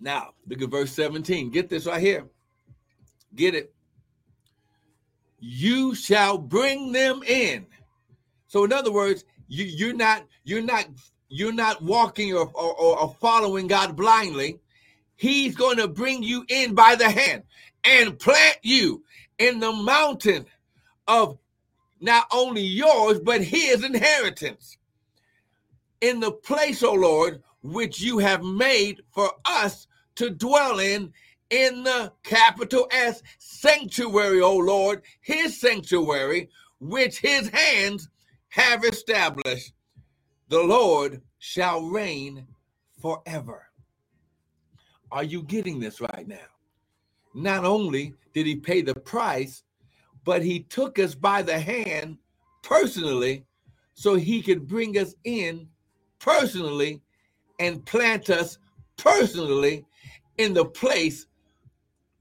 Now, 0.00 0.30
look 0.46 0.62
at 0.62 0.70
verse 0.70 0.92
17. 0.92 1.50
Get 1.50 1.68
this 1.68 1.86
right 1.86 2.00
here. 2.00 2.26
Get 3.34 3.54
it. 3.54 3.74
You 5.40 5.94
shall 5.94 6.38
bring 6.38 6.92
them 6.92 7.22
in. 7.26 7.66
So, 8.46 8.64
in 8.64 8.72
other 8.72 8.92
words, 8.92 9.24
you, 9.48 9.64
you're 9.64 9.94
not, 9.94 10.24
you're 10.44 10.62
not, 10.62 10.86
you're 11.28 11.52
not 11.52 11.82
walking 11.82 12.34
or, 12.34 12.50
or, 12.54 12.98
or 12.98 13.16
following 13.20 13.66
God 13.66 13.96
blindly 13.96 14.60
He's 15.18 15.56
going 15.56 15.78
to 15.78 15.88
bring 15.88 16.22
you 16.22 16.44
in 16.48 16.74
by 16.76 16.94
the 16.94 17.10
hand 17.10 17.42
and 17.82 18.16
plant 18.20 18.58
you 18.62 19.02
in 19.38 19.58
the 19.58 19.72
mountain 19.72 20.46
of 21.08 21.38
not 22.00 22.28
only 22.32 22.62
yours, 22.62 23.18
but 23.18 23.42
his 23.42 23.82
inheritance. 23.82 24.78
In 26.00 26.20
the 26.20 26.30
place, 26.30 26.84
O 26.84 26.90
oh 26.90 26.94
Lord, 26.94 27.42
which 27.64 28.00
you 28.00 28.18
have 28.18 28.44
made 28.44 29.02
for 29.10 29.32
us 29.44 29.87
to 30.18 30.30
dwell 30.30 30.80
in, 30.80 31.12
in 31.50 31.84
the 31.84 32.12
capital 32.24 32.88
S 32.90 33.22
sanctuary, 33.38 34.40
O 34.40 34.56
Lord, 34.56 35.02
his 35.20 35.60
sanctuary, 35.60 36.50
which 36.80 37.20
his 37.20 37.48
hands 37.48 38.08
have 38.48 38.84
established. 38.84 39.72
The 40.48 40.60
Lord 40.60 41.22
shall 41.38 41.82
reign 41.82 42.46
forever. 43.00 43.66
Are 45.12 45.22
you 45.22 45.42
getting 45.44 45.78
this 45.78 46.00
right 46.00 46.26
now? 46.26 46.36
Not 47.32 47.64
only 47.64 48.14
did 48.34 48.46
he 48.46 48.56
pay 48.56 48.82
the 48.82 48.94
price, 48.94 49.62
but 50.24 50.42
he 50.42 50.60
took 50.60 50.98
us 50.98 51.14
by 51.14 51.42
the 51.42 51.58
hand 51.58 52.18
personally 52.62 53.44
so 53.94 54.16
he 54.16 54.42
could 54.42 54.66
bring 54.66 54.98
us 54.98 55.14
in 55.22 55.68
personally 56.18 57.00
and 57.60 57.86
plant 57.86 58.30
us 58.30 58.58
personally 58.96 59.86
in 60.38 60.54
the 60.54 60.64
place 60.64 61.26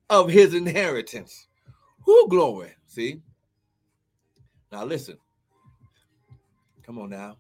of 0.10 0.30
his 0.30 0.54
inheritance. 0.54 1.48
Who 2.02 2.28
glory? 2.28 2.74
See? 2.88 3.22
Now 4.72 4.86
listen. 4.86 5.18
Come 6.84 7.00
on 7.00 7.10
now. 7.10 7.38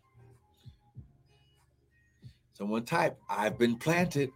Someone 2.53 2.85
type, 2.85 3.17
I've 3.29 3.57
been 3.57 3.75
planted. 3.75 4.31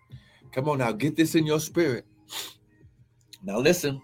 Come 0.51 0.69
on 0.69 0.79
now, 0.79 0.91
get 0.91 1.15
this 1.15 1.35
in 1.35 1.45
your 1.45 1.59
spirit. 1.59 2.05
Now 3.43 3.59
listen. 3.59 4.01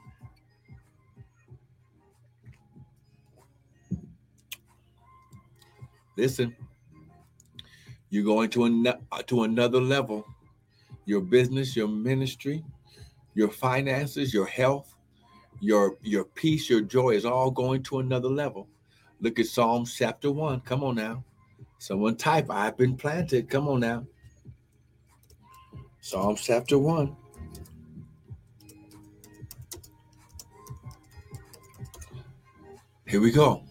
Listen. 6.17 6.55
You're 8.09 8.23
going 8.23 8.49
to 8.51 8.63
an, 8.63 8.87
uh, 8.87 8.95
to 9.27 9.43
another 9.43 9.81
level. 9.81 10.25
Your 11.07 11.21
business, 11.21 11.75
your 11.75 11.87
ministry, 11.87 12.63
your 13.33 13.49
finances, 13.49 14.33
your 14.33 14.45
health, 14.45 14.93
your 15.61 15.97
your 16.01 16.25
peace, 16.25 16.69
your 16.69 16.81
joy 16.81 17.11
is 17.11 17.25
all 17.25 17.49
going 17.49 17.81
to 17.83 17.99
another 17.99 18.27
level. 18.29 18.67
Look 19.21 19.39
at 19.39 19.47
Psalms 19.47 19.95
chapter 19.95 20.29
1. 20.29 20.61
Come 20.61 20.83
on 20.83 20.95
now. 20.95 21.23
Someone 21.79 22.17
type, 22.17 22.51
I've 22.51 22.77
been 22.77 22.95
planted. 22.95 23.49
Come 23.49 23.67
on 23.67 23.79
now. 23.79 24.05
Psalms 26.01 26.41
chapter 26.41 26.77
1. 26.77 27.15
Here 33.07 33.21
we 33.21 33.31
go. 33.31 33.66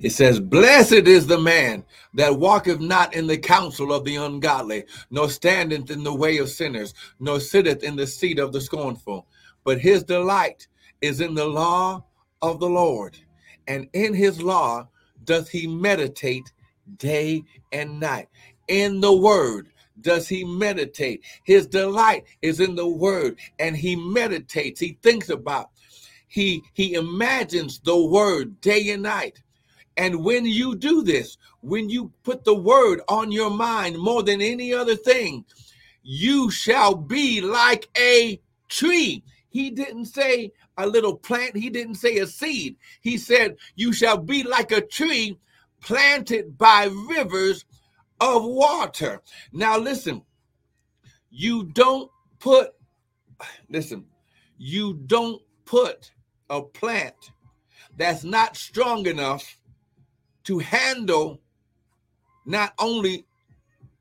It 0.00 0.12
says, 0.12 0.40
Blessed 0.40 1.06
is 1.06 1.26
the 1.26 1.38
man 1.38 1.84
that 2.14 2.38
walketh 2.38 2.80
not 2.80 3.14
in 3.14 3.26
the 3.26 3.36
counsel 3.36 3.92
of 3.92 4.04
the 4.04 4.16
ungodly, 4.16 4.84
nor 5.10 5.28
standeth 5.28 5.90
in 5.90 6.02
the 6.04 6.14
way 6.14 6.38
of 6.38 6.48
sinners, 6.48 6.94
nor 7.18 7.38
sitteth 7.38 7.82
in 7.82 7.96
the 7.96 8.06
seat 8.06 8.38
of 8.38 8.52
the 8.52 8.62
scornful. 8.62 9.26
But 9.62 9.78
his 9.78 10.02
delight 10.02 10.66
is 11.02 11.20
in 11.20 11.34
the 11.34 11.46
law 11.46 12.04
of 12.40 12.60
the 12.60 12.68
Lord, 12.68 13.18
and 13.68 13.88
in 13.92 14.14
his 14.14 14.42
law 14.42 14.88
doth 15.24 15.50
he 15.50 15.66
meditate 15.66 16.50
day 16.96 17.44
and 17.72 18.00
night. 18.00 18.28
In 18.68 19.00
the 19.00 19.14
word 19.14 19.68
does 20.00 20.26
he 20.26 20.44
meditate. 20.44 21.22
His 21.44 21.66
delight 21.66 22.24
is 22.40 22.60
in 22.60 22.74
the 22.74 22.88
word, 22.88 23.38
and 23.58 23.76
he 23.76 23.96
meditates. 23.96 24.80
He 24.80 24.96
thinks 25.02 25.28
about 25.28 25.70
he 26.26 26.62
he 26.72 26.94
imagines 26.94 27.80
the 27.80 27.96
word 28.06 28.60
day 28.62 28.90
and 28.90 29.02
night. 29.02 29.42
And 30.00 30.24
when 30.24 30.46
you 30.46 30.76
do 30.76 31.02
this, 31.02 31.36
when 31.60 31.90
you 31.90 32.10
put 32.22 32.42
the 32.42 32.54
word 32.54 33.02
on 33.06 33.30
your 33.30 33.50
mind 33.50 33.98
more 33.98 34.22
than 34.22 34.40
any 34.40 34.72
other 34.72 34.96
thing, 34.96 35.44
you 36.02 36.50
shall 36.50 36.94
be 36.94 37.42
like 37.42 37.86
a 37.98 38.40
tree. 38.70 39.22
He 39.50 39.68
didn't 39.68 40.06
say 40.06 40.52
a 40.78 40.86
little 40.86 41.14
plant, 41.14 41.54
he 41.54 41.68
didn't 41.68 41.96
say 41.96 42.16
a 42.16 42.26
seed. 42.26 42.76
He 43.02 43.18
said, 43.18 43.56
You 43.74 43.92
shall 43.92 44.16
be 44.16 44.42
like 44.42 44.72
a 44.72 44.80
tree 44.80 45.38
planted 45.82 46.56
by 46.56 46.88
rivers 47.10 47.66
of 48.22 48.42
water. 48.42 49.20
Now, 49.52 49.76
listen, 49.76 50.22
you 51.28 51.64
don't 51.74 52.10
put, 52.38 52.70
listen, 53.68 54.06
you 54.56 54.94
don't 54.94 55.42
put 55.66 56.10
a 56.48 56.62
plant 56.62 57.32
that's 57.98 58.24
not 58.24 58.56
strong 58.56 59.06
enough 59.06 59.59
to 60.44 60.58
handle 60.58 61.40
not 62.46 62.72
only 62.78 63.26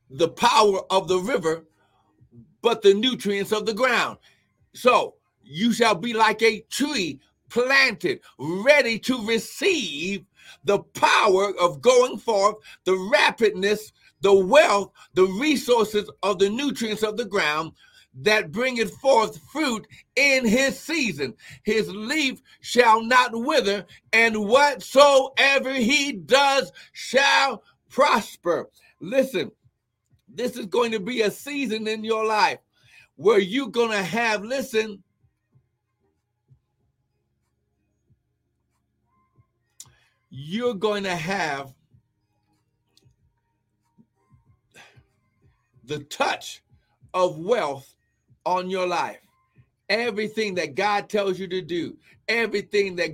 the 0.10 0.30
power 0.30 0.80
of 0.92 1.08
the 1.08 1.20
river, 1.20 1.66
but 2.62 2.82
the 2.82 2.94
nutrients 2.94 3.52
of 3.52 3.66
the 3.66 3.74
ground. 3.74 4.18
So 4.74 5.16
you 5.44 5.74
shall 5.74 5.96
be 5.96 6.14
like 6.14 6.42
a 6.42 6.62
tree 6.70 7.20
planted, 7.50 8.22
ready 8.38 9.00
to 9.00 9.26
receive 9.26 10.26
the 10.64 10.80
power 10.80 11.54
of 11.60 11.82
going 11.82 12.18
forth, 12.18 12.56
the 12.84 12.92
rapidness, 12.92 13.92
the 14.22 14.34
wealth, 14.34 14.92
the 15.14 15.26
resources 15.26 16.10
of 16.24 16.40
the 16.40 16.50
nutrients 16.50 17.04
of 17.04 17.18
the 17.18 17.26
ground 17.26 17.72
that 18.16 18.52
bringeth 18.52 18.96
forth 18.98 19.40
fruit 19.52 19.88
in 20.16 20.46
his 20.46 20.80
season. 20.80 21.34
His 21.64 21.90
leaf 21.90 22.42
shall 22.62 23.02
not 23.02 23.32
wither, 23.34 23.86
and 24.12 24.48
whatsoever 24.48 25.74
he 25.74 26.14
does 26.14 26.72
shall 26.92 27.64
prosper. 27.90 28.70
Listen, 29.00 29.52
this 30.28 30.58
is 30.58 30.66
going 30.66 30.92
to 30.92 31.00
be 31.00 31.22
a 31.22 31.32
season 31.32 31.88
in 31.88 32.04
your 32.04 32.26
life 32.26 32.60
where 33.16 33.40
you're 33.40 33.68
going 33.68 33.92
to 33.92 34.04
have, 34.04 34.44
listen, 34.44 35.04
you're 40.30 40.74
going 40.74 41.04
to 41.04 41.16
have 41.16 41.74
the 45.84 46.00
touch 46.00 46.62
of 47.14 47.38
wealth 47.40 47.96
on 48.46 48.70
your 48.70 48.88
life. 48.88 49.20
Everything 49.90 50.56
that 50.56 50.76
God 50.76 51.10
tells 51.10 51.40
you 51.40 51.48
to 51.48 51.62
do, 51.62 51.98
everything 52.28 52.96
that 52.98 53.12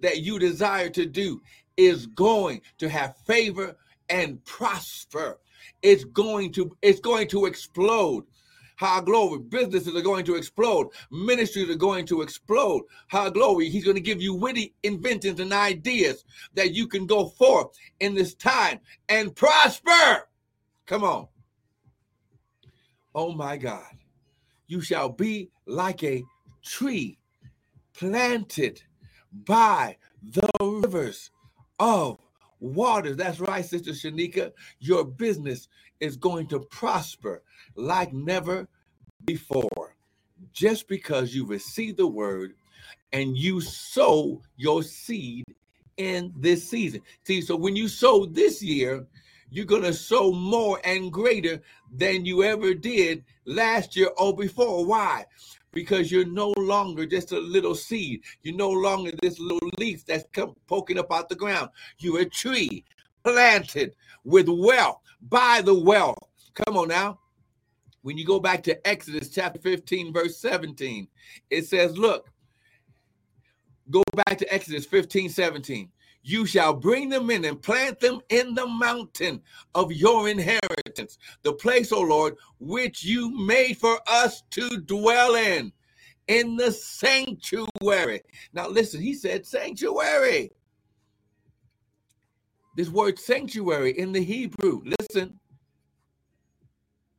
that 0.00 0.20
you 0.22 0.38
desire 0.38 0.90
to 0.90 1.06
do 1.06 1.40
is 1.76 2.06
going 2.06 2.60
to 2.78 2.88
have 2.88 3.16
favor 3.26 3.76
and 4.08 4.44
prosper. 4.44 5.38
It's 5.82 6.04
going 6.04 6.52
to 6.52 6.76
it's 6.82 7.00
going 7.00 7.28
to 7.28 7.46
explode. 7.46 8.24
How 8.76 9.00
glory. 9.00 9.40
Businesses 9.40 9.96
are 9.96 10.02
going 10.02 10.26
to 10.26 10.34
explode. 10.34 10.88
Ministries 11.10 11.70
are 11.70 11.76
going 11.76 12.04
to 12.06 12.20
explode. 12.20 12.82
How 13.08 13.30
glory. 13.30 13.70
He's 13.70 13.84
going 13.84 13.96
to 13.96 14.02
give 14.02 14.20
you 14.20 14.34
witty 14.34 14.74
inventions 14.82 15.40
and 15.40 15.52
ideas 15.52 16.24
that 16.54 16.74
you 16.74 16.86
can 16.86 17.06
go 17.06 17.26
forth 17.26 17.68
in 18.00 18.14
this 18.14 18.34
time 18.34 18.80
and 19.08 19.34
prosper. 19.34 20.28
Come 20.84 21.04
on. 21.04 21.28
Oh 23.14 23.32
my 23.32 23.56
God. 23.56 23.86
You 24.66 24.80
shall 24.80 25.08
be 25.08 25.50
like 25.66 26.02
a 26.02 26.24
tree 26.64 27.18
planted 27.94 28.82
by 29.32 29.96
the 30.22 30.48
rivers 30.60 31.30
of 31.78 32.18
waters. 32.60 33.16
That's 33.16 33.40
right, 33.40 33.64
Sister 33.64 33.92
Shanika. 33.92 34.52
Your 34.80 35.04
business 35.04 35.68
is 36.00 36.16
going 36.16 36.46
to 36.48 36.60
prosper 36.60 37.42
like 37.74 38.12
never 38.12 38.68
before 39.24 39.96
just 40.52 40.88
because 40.88 41.34
you 41.34 41.46
receive 41.46 41.96
the 41.96 42.06
word 42.06 42.54
and 43.12 43.36
you 43.36 43.60
sow 43.60 44.42
your 44.56 44.82
seed 44.82 45.44
in 45.96 46.32
this 46.36 46.68
season. 46.68 47.00
See, 47.24 47.40
so 47.40 47.56
when 47.56 47.76
you 47.76 47.88
sow 47.88 48.26
this 48.26 48.62
year, 48.62 49.06
you're 49.50 49.64
going 49.64 49.82
to 49.82 49.92
sow 49.92 50.32
more 50.32 50.80
and 50.84 51.12
greater 51.12 51.62
than 51.92 52.24
you 52.24 52.42
ever 52.42 52.74
did 52.74 53.24
last 53.44 53.96
year 53.96 54.10
or 54.18 54.34
before. 54.34 54.84
Why? 54.84 55.24
Because 55.72 56.10
you're 56.10 56.26
no 56.26 56.52
longer 56.56 57.06
just 57.06 57.32
a 57.32 57.38
little 57.38 57.74
seed. 57.74 58.22
You're 58.42 58.56
no 58.56 58.70
longer 58.70 59.12
this 59.22 59.38
little 59.38 59.70
leaf 59.78 60.04
that's 60.04 60.24
come 60.32 60.54
poking 60.66 60.98
up 60.98 61.12
out 61.12 61.28
the 61.28 61.34
ground. 61.34 61.70
You're 61.98 62.20
a 62.20 62.24
tree 62.24 62.84
planted 63.24 63.94
with 64.24 64.48
wealth 64.48 65.00
by 65.22 65.62
the 65.62 65.74
wealth. 65.74 66.18
Come 66.54 66.76
on 66.76 66.88
now. 66.88 67.20
When 68.02 68.16
you 68.16 68.24
go 68.24 68.38
back 68.38 68.62
to 68.64 68.86
Exodus 68.86 69.30
chapter 69.30 69.58
15, 69.60 70.12
verse 70.12 70.38
17, 70.38 71.08
it 71.50 71.66
says, 71.66 71.98
Look, 71.98 72.30
go 73.90 74.02
back 74.14 74.38
to 74.38 74.54
Exodus 74.54 74.86
15, 74.86 75.28
17 75.28 75.90
you 76.26 76.44
shall 76.44 76.74
bring 76.74 77.08
them 77.08 77.30
in 77.30 77.44
and 77.44 77.62
plant 77.62 78.00
them 78.00 78.20
in 78.30 78.54
the 78.54 78.66
mountain 78.66 79.40
of 79.74 79.92
your 79.92 80.28
inheritance, 80.28 81.18
the 81.42 81.52
place, 81.52 81.92
O 81.92 82.00
Lord, 82.00 82.34
which 82.58 83.04
you 83.04 83.30
made 83.46 83.78
for 83.78 84.00
us 84.08 84.42
to 84.50 84.80
dwell 84.80 85.36
in, 85.36 85.72
in 86.26 86.56
the 86.56 86.72
sanctuary. 86.72 88.22
Now, 88.52 88.68
listen, 88.68 89.00
he 89.00 89.14
said 89.14 89.46
sanctuary. 89.46 90.50
This 92.76 92.88
word 92.88 93.18
sanctuary 93.18 93.96
in 93.96 94.10
the 94.12 94.22
Hebrew, 94.22 94.82
listen, 94.84 95.38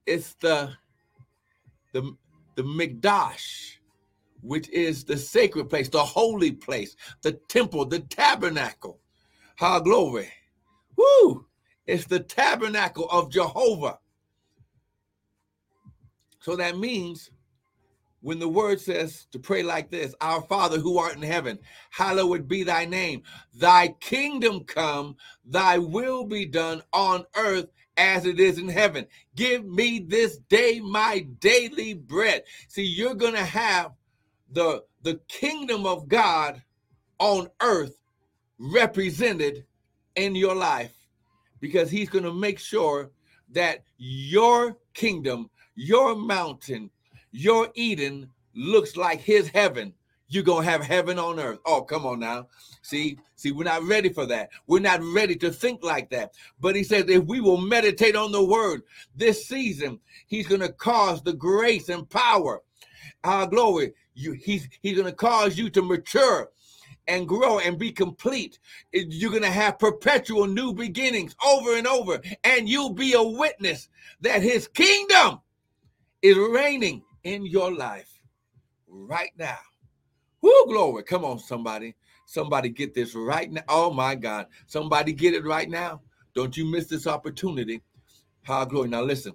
it's 0.06 0.34
the 0.36 0.74
the 1.94 2.16
the 2.56 2.64
mikdash 2.64 3.77
which 4.48 4.70
is 4.70 5.04
the 5.04 5.18
sacred 5.18 5.70
place, 5.70 5.90
the 5.90 6.04
holy 6.04 6.52
place, 6.52 6.96
the 7.22 7.34
temple, 7.34 7.86
the 7.86 8.00
tabernacle. 8.00 9.00
How 9.56 9.80
glory. 9.80 10.30
Woo! 10.96 11.48
It's 11.86 12.06
the 12.06 12.20
tabernacle 12.20 13.08
of 13.10 13.32
Jehovah. 13.32 14.00
So 16.40 16.56
that 16.56 16.78
means 16.78 17.32
when 18.22 18.40
the 18.40 18.48
word 18.48 18.80
says 18.80 19.28
to 19.32 19.40
pray 19.40 19.64
like 19.64 19.90
this 19.90 20.14
Our 20.22 20.42
Father 20.44 20.80
who 20.80 20.98
art 20.98 21.16
in 21.16 21.22
heaven, 21.22 21.60
hallowed 21.90 22.48
be 22.48 22.64
thy 22.64 22.86
name. 22.86 23.24
Thy 23.54 23.90
kingdom 24.00 24.64
come, 24.64 25.16
thy 25.46 25.78
will 25.78 26.26
be 26.26 26.46
done 26.46 26.82
on 26.94 27.26
earth 27.36 27.68
as 27.98 28.26
it 28.26 28.40
is 28.40 28.60
in 28.60 28.70
heaven. 28.70 29.08
Give 29.36 29.66
me 29.66 30.00
this 30.00 30.38
day 30.50 30.80
my 30.80 31.28
daily 31.40 31.96
bread. 31.96 32.44
See, 32.68 32.84
you're 32.84 33.16
going 33.16 33.34
to 33.34 33.46
have 33.46 33.92
the 34.52 34.84
the 35.04 35.20
kingdom 35.28 35.86
of 35.86 36.08
God 36.08 36.62
on 37.20 37.50
earth 37.62 37.98
represented 38.60 39.66
in 40.16 40.36
your 40.36 40.56
life 40.56 40.94
because 41.60 41.90
he's 41.92 42.10
going 42.10 42.26
to 42.26 42.34
make 42.34 42.60
sure 42.60 43.12
that 43.52 43.84
your 43.98 44.78
kingdom, 44.94 45.50
your 45.76 46.16
mountain, 46.16 46.90
your 47.32 47.70
Eden 47.76 48.30
looks 48.56 48.98
like 48.98 49.22
his 49.22 49.48
heaven. 49.50 49.94
You're 50.30 50.44
going 50.44 50.66
to 50.66 50.72
have 50.72 50.84
heaven 50.84 51.20
on 51.20 51.40
earth. 51.40 51.60
Oh, 51.66 51.84
come 51.84 52.06
on 52.06 52.20
now. 52.20 52.48
See, 52.82 53.18
see, 53.36 53.52
we're 53.52 53.64
not 53.64 53.84
ready 53.84 54.10
for 54.10 54.26
that. 54.26 54.50
We're 54.68 54.80
not 54.80 55.02
ready 55.02 55.36
to 55.38 55.52
think 55.52 55.84
like 55.84 56.10
that. 56.10 56.34
But 56.60 56.76
he 56.76 56.84
says 56.84 57.06
if 57.10 57.24
we 57.26 57.40
will 57.40 57.58
meditate 57.58 58.16
on 58.16 58.32
the 58.32 58.44
word 58.44 58.82
this 59.16 59.48
season, 59.48 60.00
he's 60.28 60.48
going 60.48 60.62
to 60.62 60.70
cause 60.74 61.22
the 61.24 61.34
grace 61.34 61.90
and 61.90 62.10
power 62.10 62.62
Our 63.24 63.48
glory, 63.48 63.94
you 64.18 64.34
he's 64.34 64.68
he's 64.82 64.98
gonna 64.98 65.12
cause 65.12 65.58
you 65.58 65.70
to 65.70 65.82
mature 65.82 66.50
and 67.08 67.28
grow 67.28 67.60
and 67.60 67.78
be 67.78 67.92
complete. 67.92 68.60
You're 68.92 69.32
going 69.32 69.44
to 69.44 69.50
have 69.50 69.80
perpetual 69.80 70.46
new 70.46 70.74
beginnings 70.74 71.36
over 71.46 71.78
and 71.78 71.88
over, 71.88 72.22
and 72.44 72.68
you'll 72.68 72.94
be 72.94 73.14
a 73.14 73.24
witness 73.24 73.90
that 74.22 74.42
his 74.42 74.68
kingdom 74.68 75.40
is 76.22 76.38
reigning 76.38 77.04
in 77.24 77.46
your 77.46 77.72
life 77.74 78.20
right 78.88 79.32
now. 79.38 79.58
Whoo, 80.42 80.66
glory. 80.68 81.04
Come 81.04 81.26
on, 81.26 81.40
somebody. 81.40 81.96
Somebody 82.26 82.70
get 82.70 82.94
this 82.94 83.16
right 83.16 83.52
now. 83.52 83.64
Oh, 83.70 83.92
my 83.92 84.16
God. 84.16 84.48
Somebody 84.68 85.14
get 85.14 85.34
it 85.34 85.46
right 85.46 85.70
now. 85.70 86.02
Don't 86.36 86.56
you 86.56 86.66
miss 86.66 86.88
this 86.88 87.08
opportunity. 87.08 87.82
How 88.44 88.66
glory. 88.66 88.90
Now, 88.90 89.02
listen. 89.02 89.34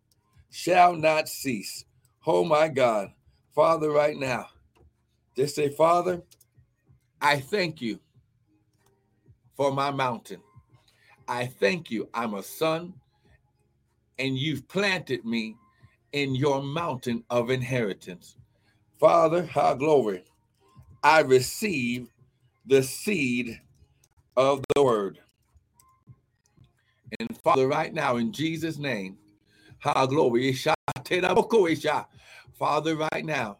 shall 0.50 0.94
not 0.96 1.28
cease. 1.28 1.84
Oh 2.26 2.44
my 2.44 2.68
God. 2.68 3.12
Father, 3.54 3.90
right 3.90 4.16
now, 4.16 4.48
just 5.36 5.54
say, 5.54 5.68
Father, 5.68 6.22
I 7.20 7.38
thank 7.38 7.80
you 7.80 8.00
for 9.56 9.72
my 9.72 9.90
mountain. 9.90 10.40
I 11.28 11.46
thank 11.46 11.90
you. 11.90 12.08
I'm 12.14 12.34
a 12.34 12.42
son, 12.42 12.94
and 14.18 14.36
you've 14.36 14.66
planted 14.68 15.24
me 15.24 15.56
in 16.12 16.34
your 16.34 16.62
mountain 16.62 17.24
of 17.30 17.50
inheritance. 17.50 18.36
Father, 18.98 19.44
how 19.46 19.74
glory. 19.74 20.24
I 21.02 21.20
receive 21.20 22.08
the 22.66 22.82
seed 22.82 23.60
of 24.36 24.62
the 24.74 24.82
word. 24.82 25.20
And 27.20 27.38
Father, 27.42 27.68
right 27.68 27.94
now, 27.94 28.16
in 28.16 28.32
Jesus' 28.32 28.78
name, 28.78 29.18
how 29.78 30.06
glory. 30.06 30.56
Father, 32.54 32.96
right 32.96 33.24
now, 33.24 33.58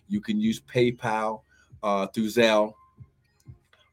You 0.07 0.21
can 0.21 0.39
use 0.39 0.61
PayPal 0.61 1.41
uh, 1.81 2.05
through 2.07 2.27
Zelle. 2.27 2.73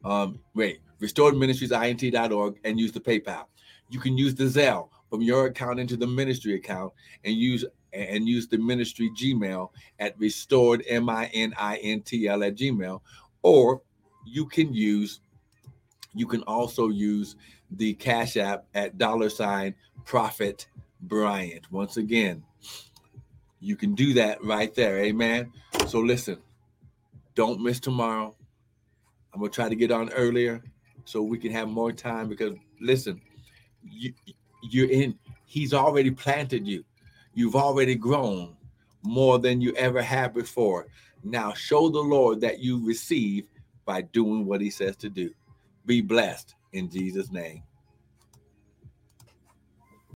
Um, 0.05 0.41
wait, 0.55 0.81
restoredministriesint.org 1.01 2.61
and 2.65 2.79
use 2.79 2.93
the 2.93 3.01
PayPal. 3.01 3.47
You 3.93 4.01
can 4.01 4.17
use 4.17 4.35
the 4.35 4.45
Zelle 4.45 4.89
from 5.11 5.21
your 5.21 5.45
account 5.47 5.79
into 5.79 5.99
the 5.99 6.07
ministry 6.07 6.55
account 6.55 6.95
and 7.25 7.35
use 7.35 7.63
and 7.93 8.27
use 8.27 8.49
the 8.49 8.57
ministry 8.57 9.11
Gmail 9.11 9.69
at 9.99 10.19
restored 10.19 10.83
M-I-N-I-N-T-L 10.89 12.43
at 12.43 12.57
Gmail. 12.57 13.01
Or 13.43 13.83
you 14.25 14.47
can 14.47 14.73
use 14.73 15.21
you 16.15 16.27
can 16.27 16.43
also 16.45 16.89
use 16.89 17.37
the 17.73 17.93
Cash 17.95 18.39
App 18.39 18.65
at 18.75 18.97
dollar 18.97 19.29
sign 19.29 19.75
Prophet 20.07 20.67
Bryant. 21.03 21.71
Once 21.71 21.99
again, 21.99 22.43
you 23.61 23.77
can 23.77 23.95
do 23.95 24.15
that 24.15 24.43
right 24.43 24.75
there. 24.75 25.01
Amen. 25.01 25.53
So 25.87 26.01
listen, 26.01 26.39
don't 27.35 27.61
miss 27.61 27.79
tomorrow. 27.79 28.35
I'm 29.35 29.41
gonna 29.41 29.51
try 29.53 29.69
to 29.69 29.77
get 29.77 29.91
on 29.91 30.11
earlier 30.15 30.63
so 31.05 31.21
we 31.21 31.37
can 31.37 31.53
have 31.53 31.69
more 31.69 31.93
time 31.93 32.31
because 32.31 32.55
listen, 32.81 33.21
you, 33.85 34.13
you're 34.63 34.91
in, 34.91 35.19
he's 35.47 35.75
already 35.75 36.11
planted 36.11 36.67
you. 36.67 36.85
You've 37.35 37.57
already 37.57 37.95
grown 37.95 38.57
more 39.03 39.39
than 39.39 39.61
you 39.61 39.75
ever 39.75 40.03
have 40.03 40.35
before. 40.35 40.87
Now 41.25 41.53
show 41.53 41.89
the 41.89 42.01
Lord 42.01 42.41
that 42.41 42.59
you 42.61 42.85
receive 42.87 43.47
by 43.85 44.03
doing 44.03 44.47
what 44.47 44.61
he 44.61 44.71
says 44.71 44.97
to 44.97 45.09
do. 45.09 45.31
Be 45.87 46.01
blessed 46.01 46.55
in 46.73 46.91
Jesus' 46.91 47.31
name. 47.31 47.63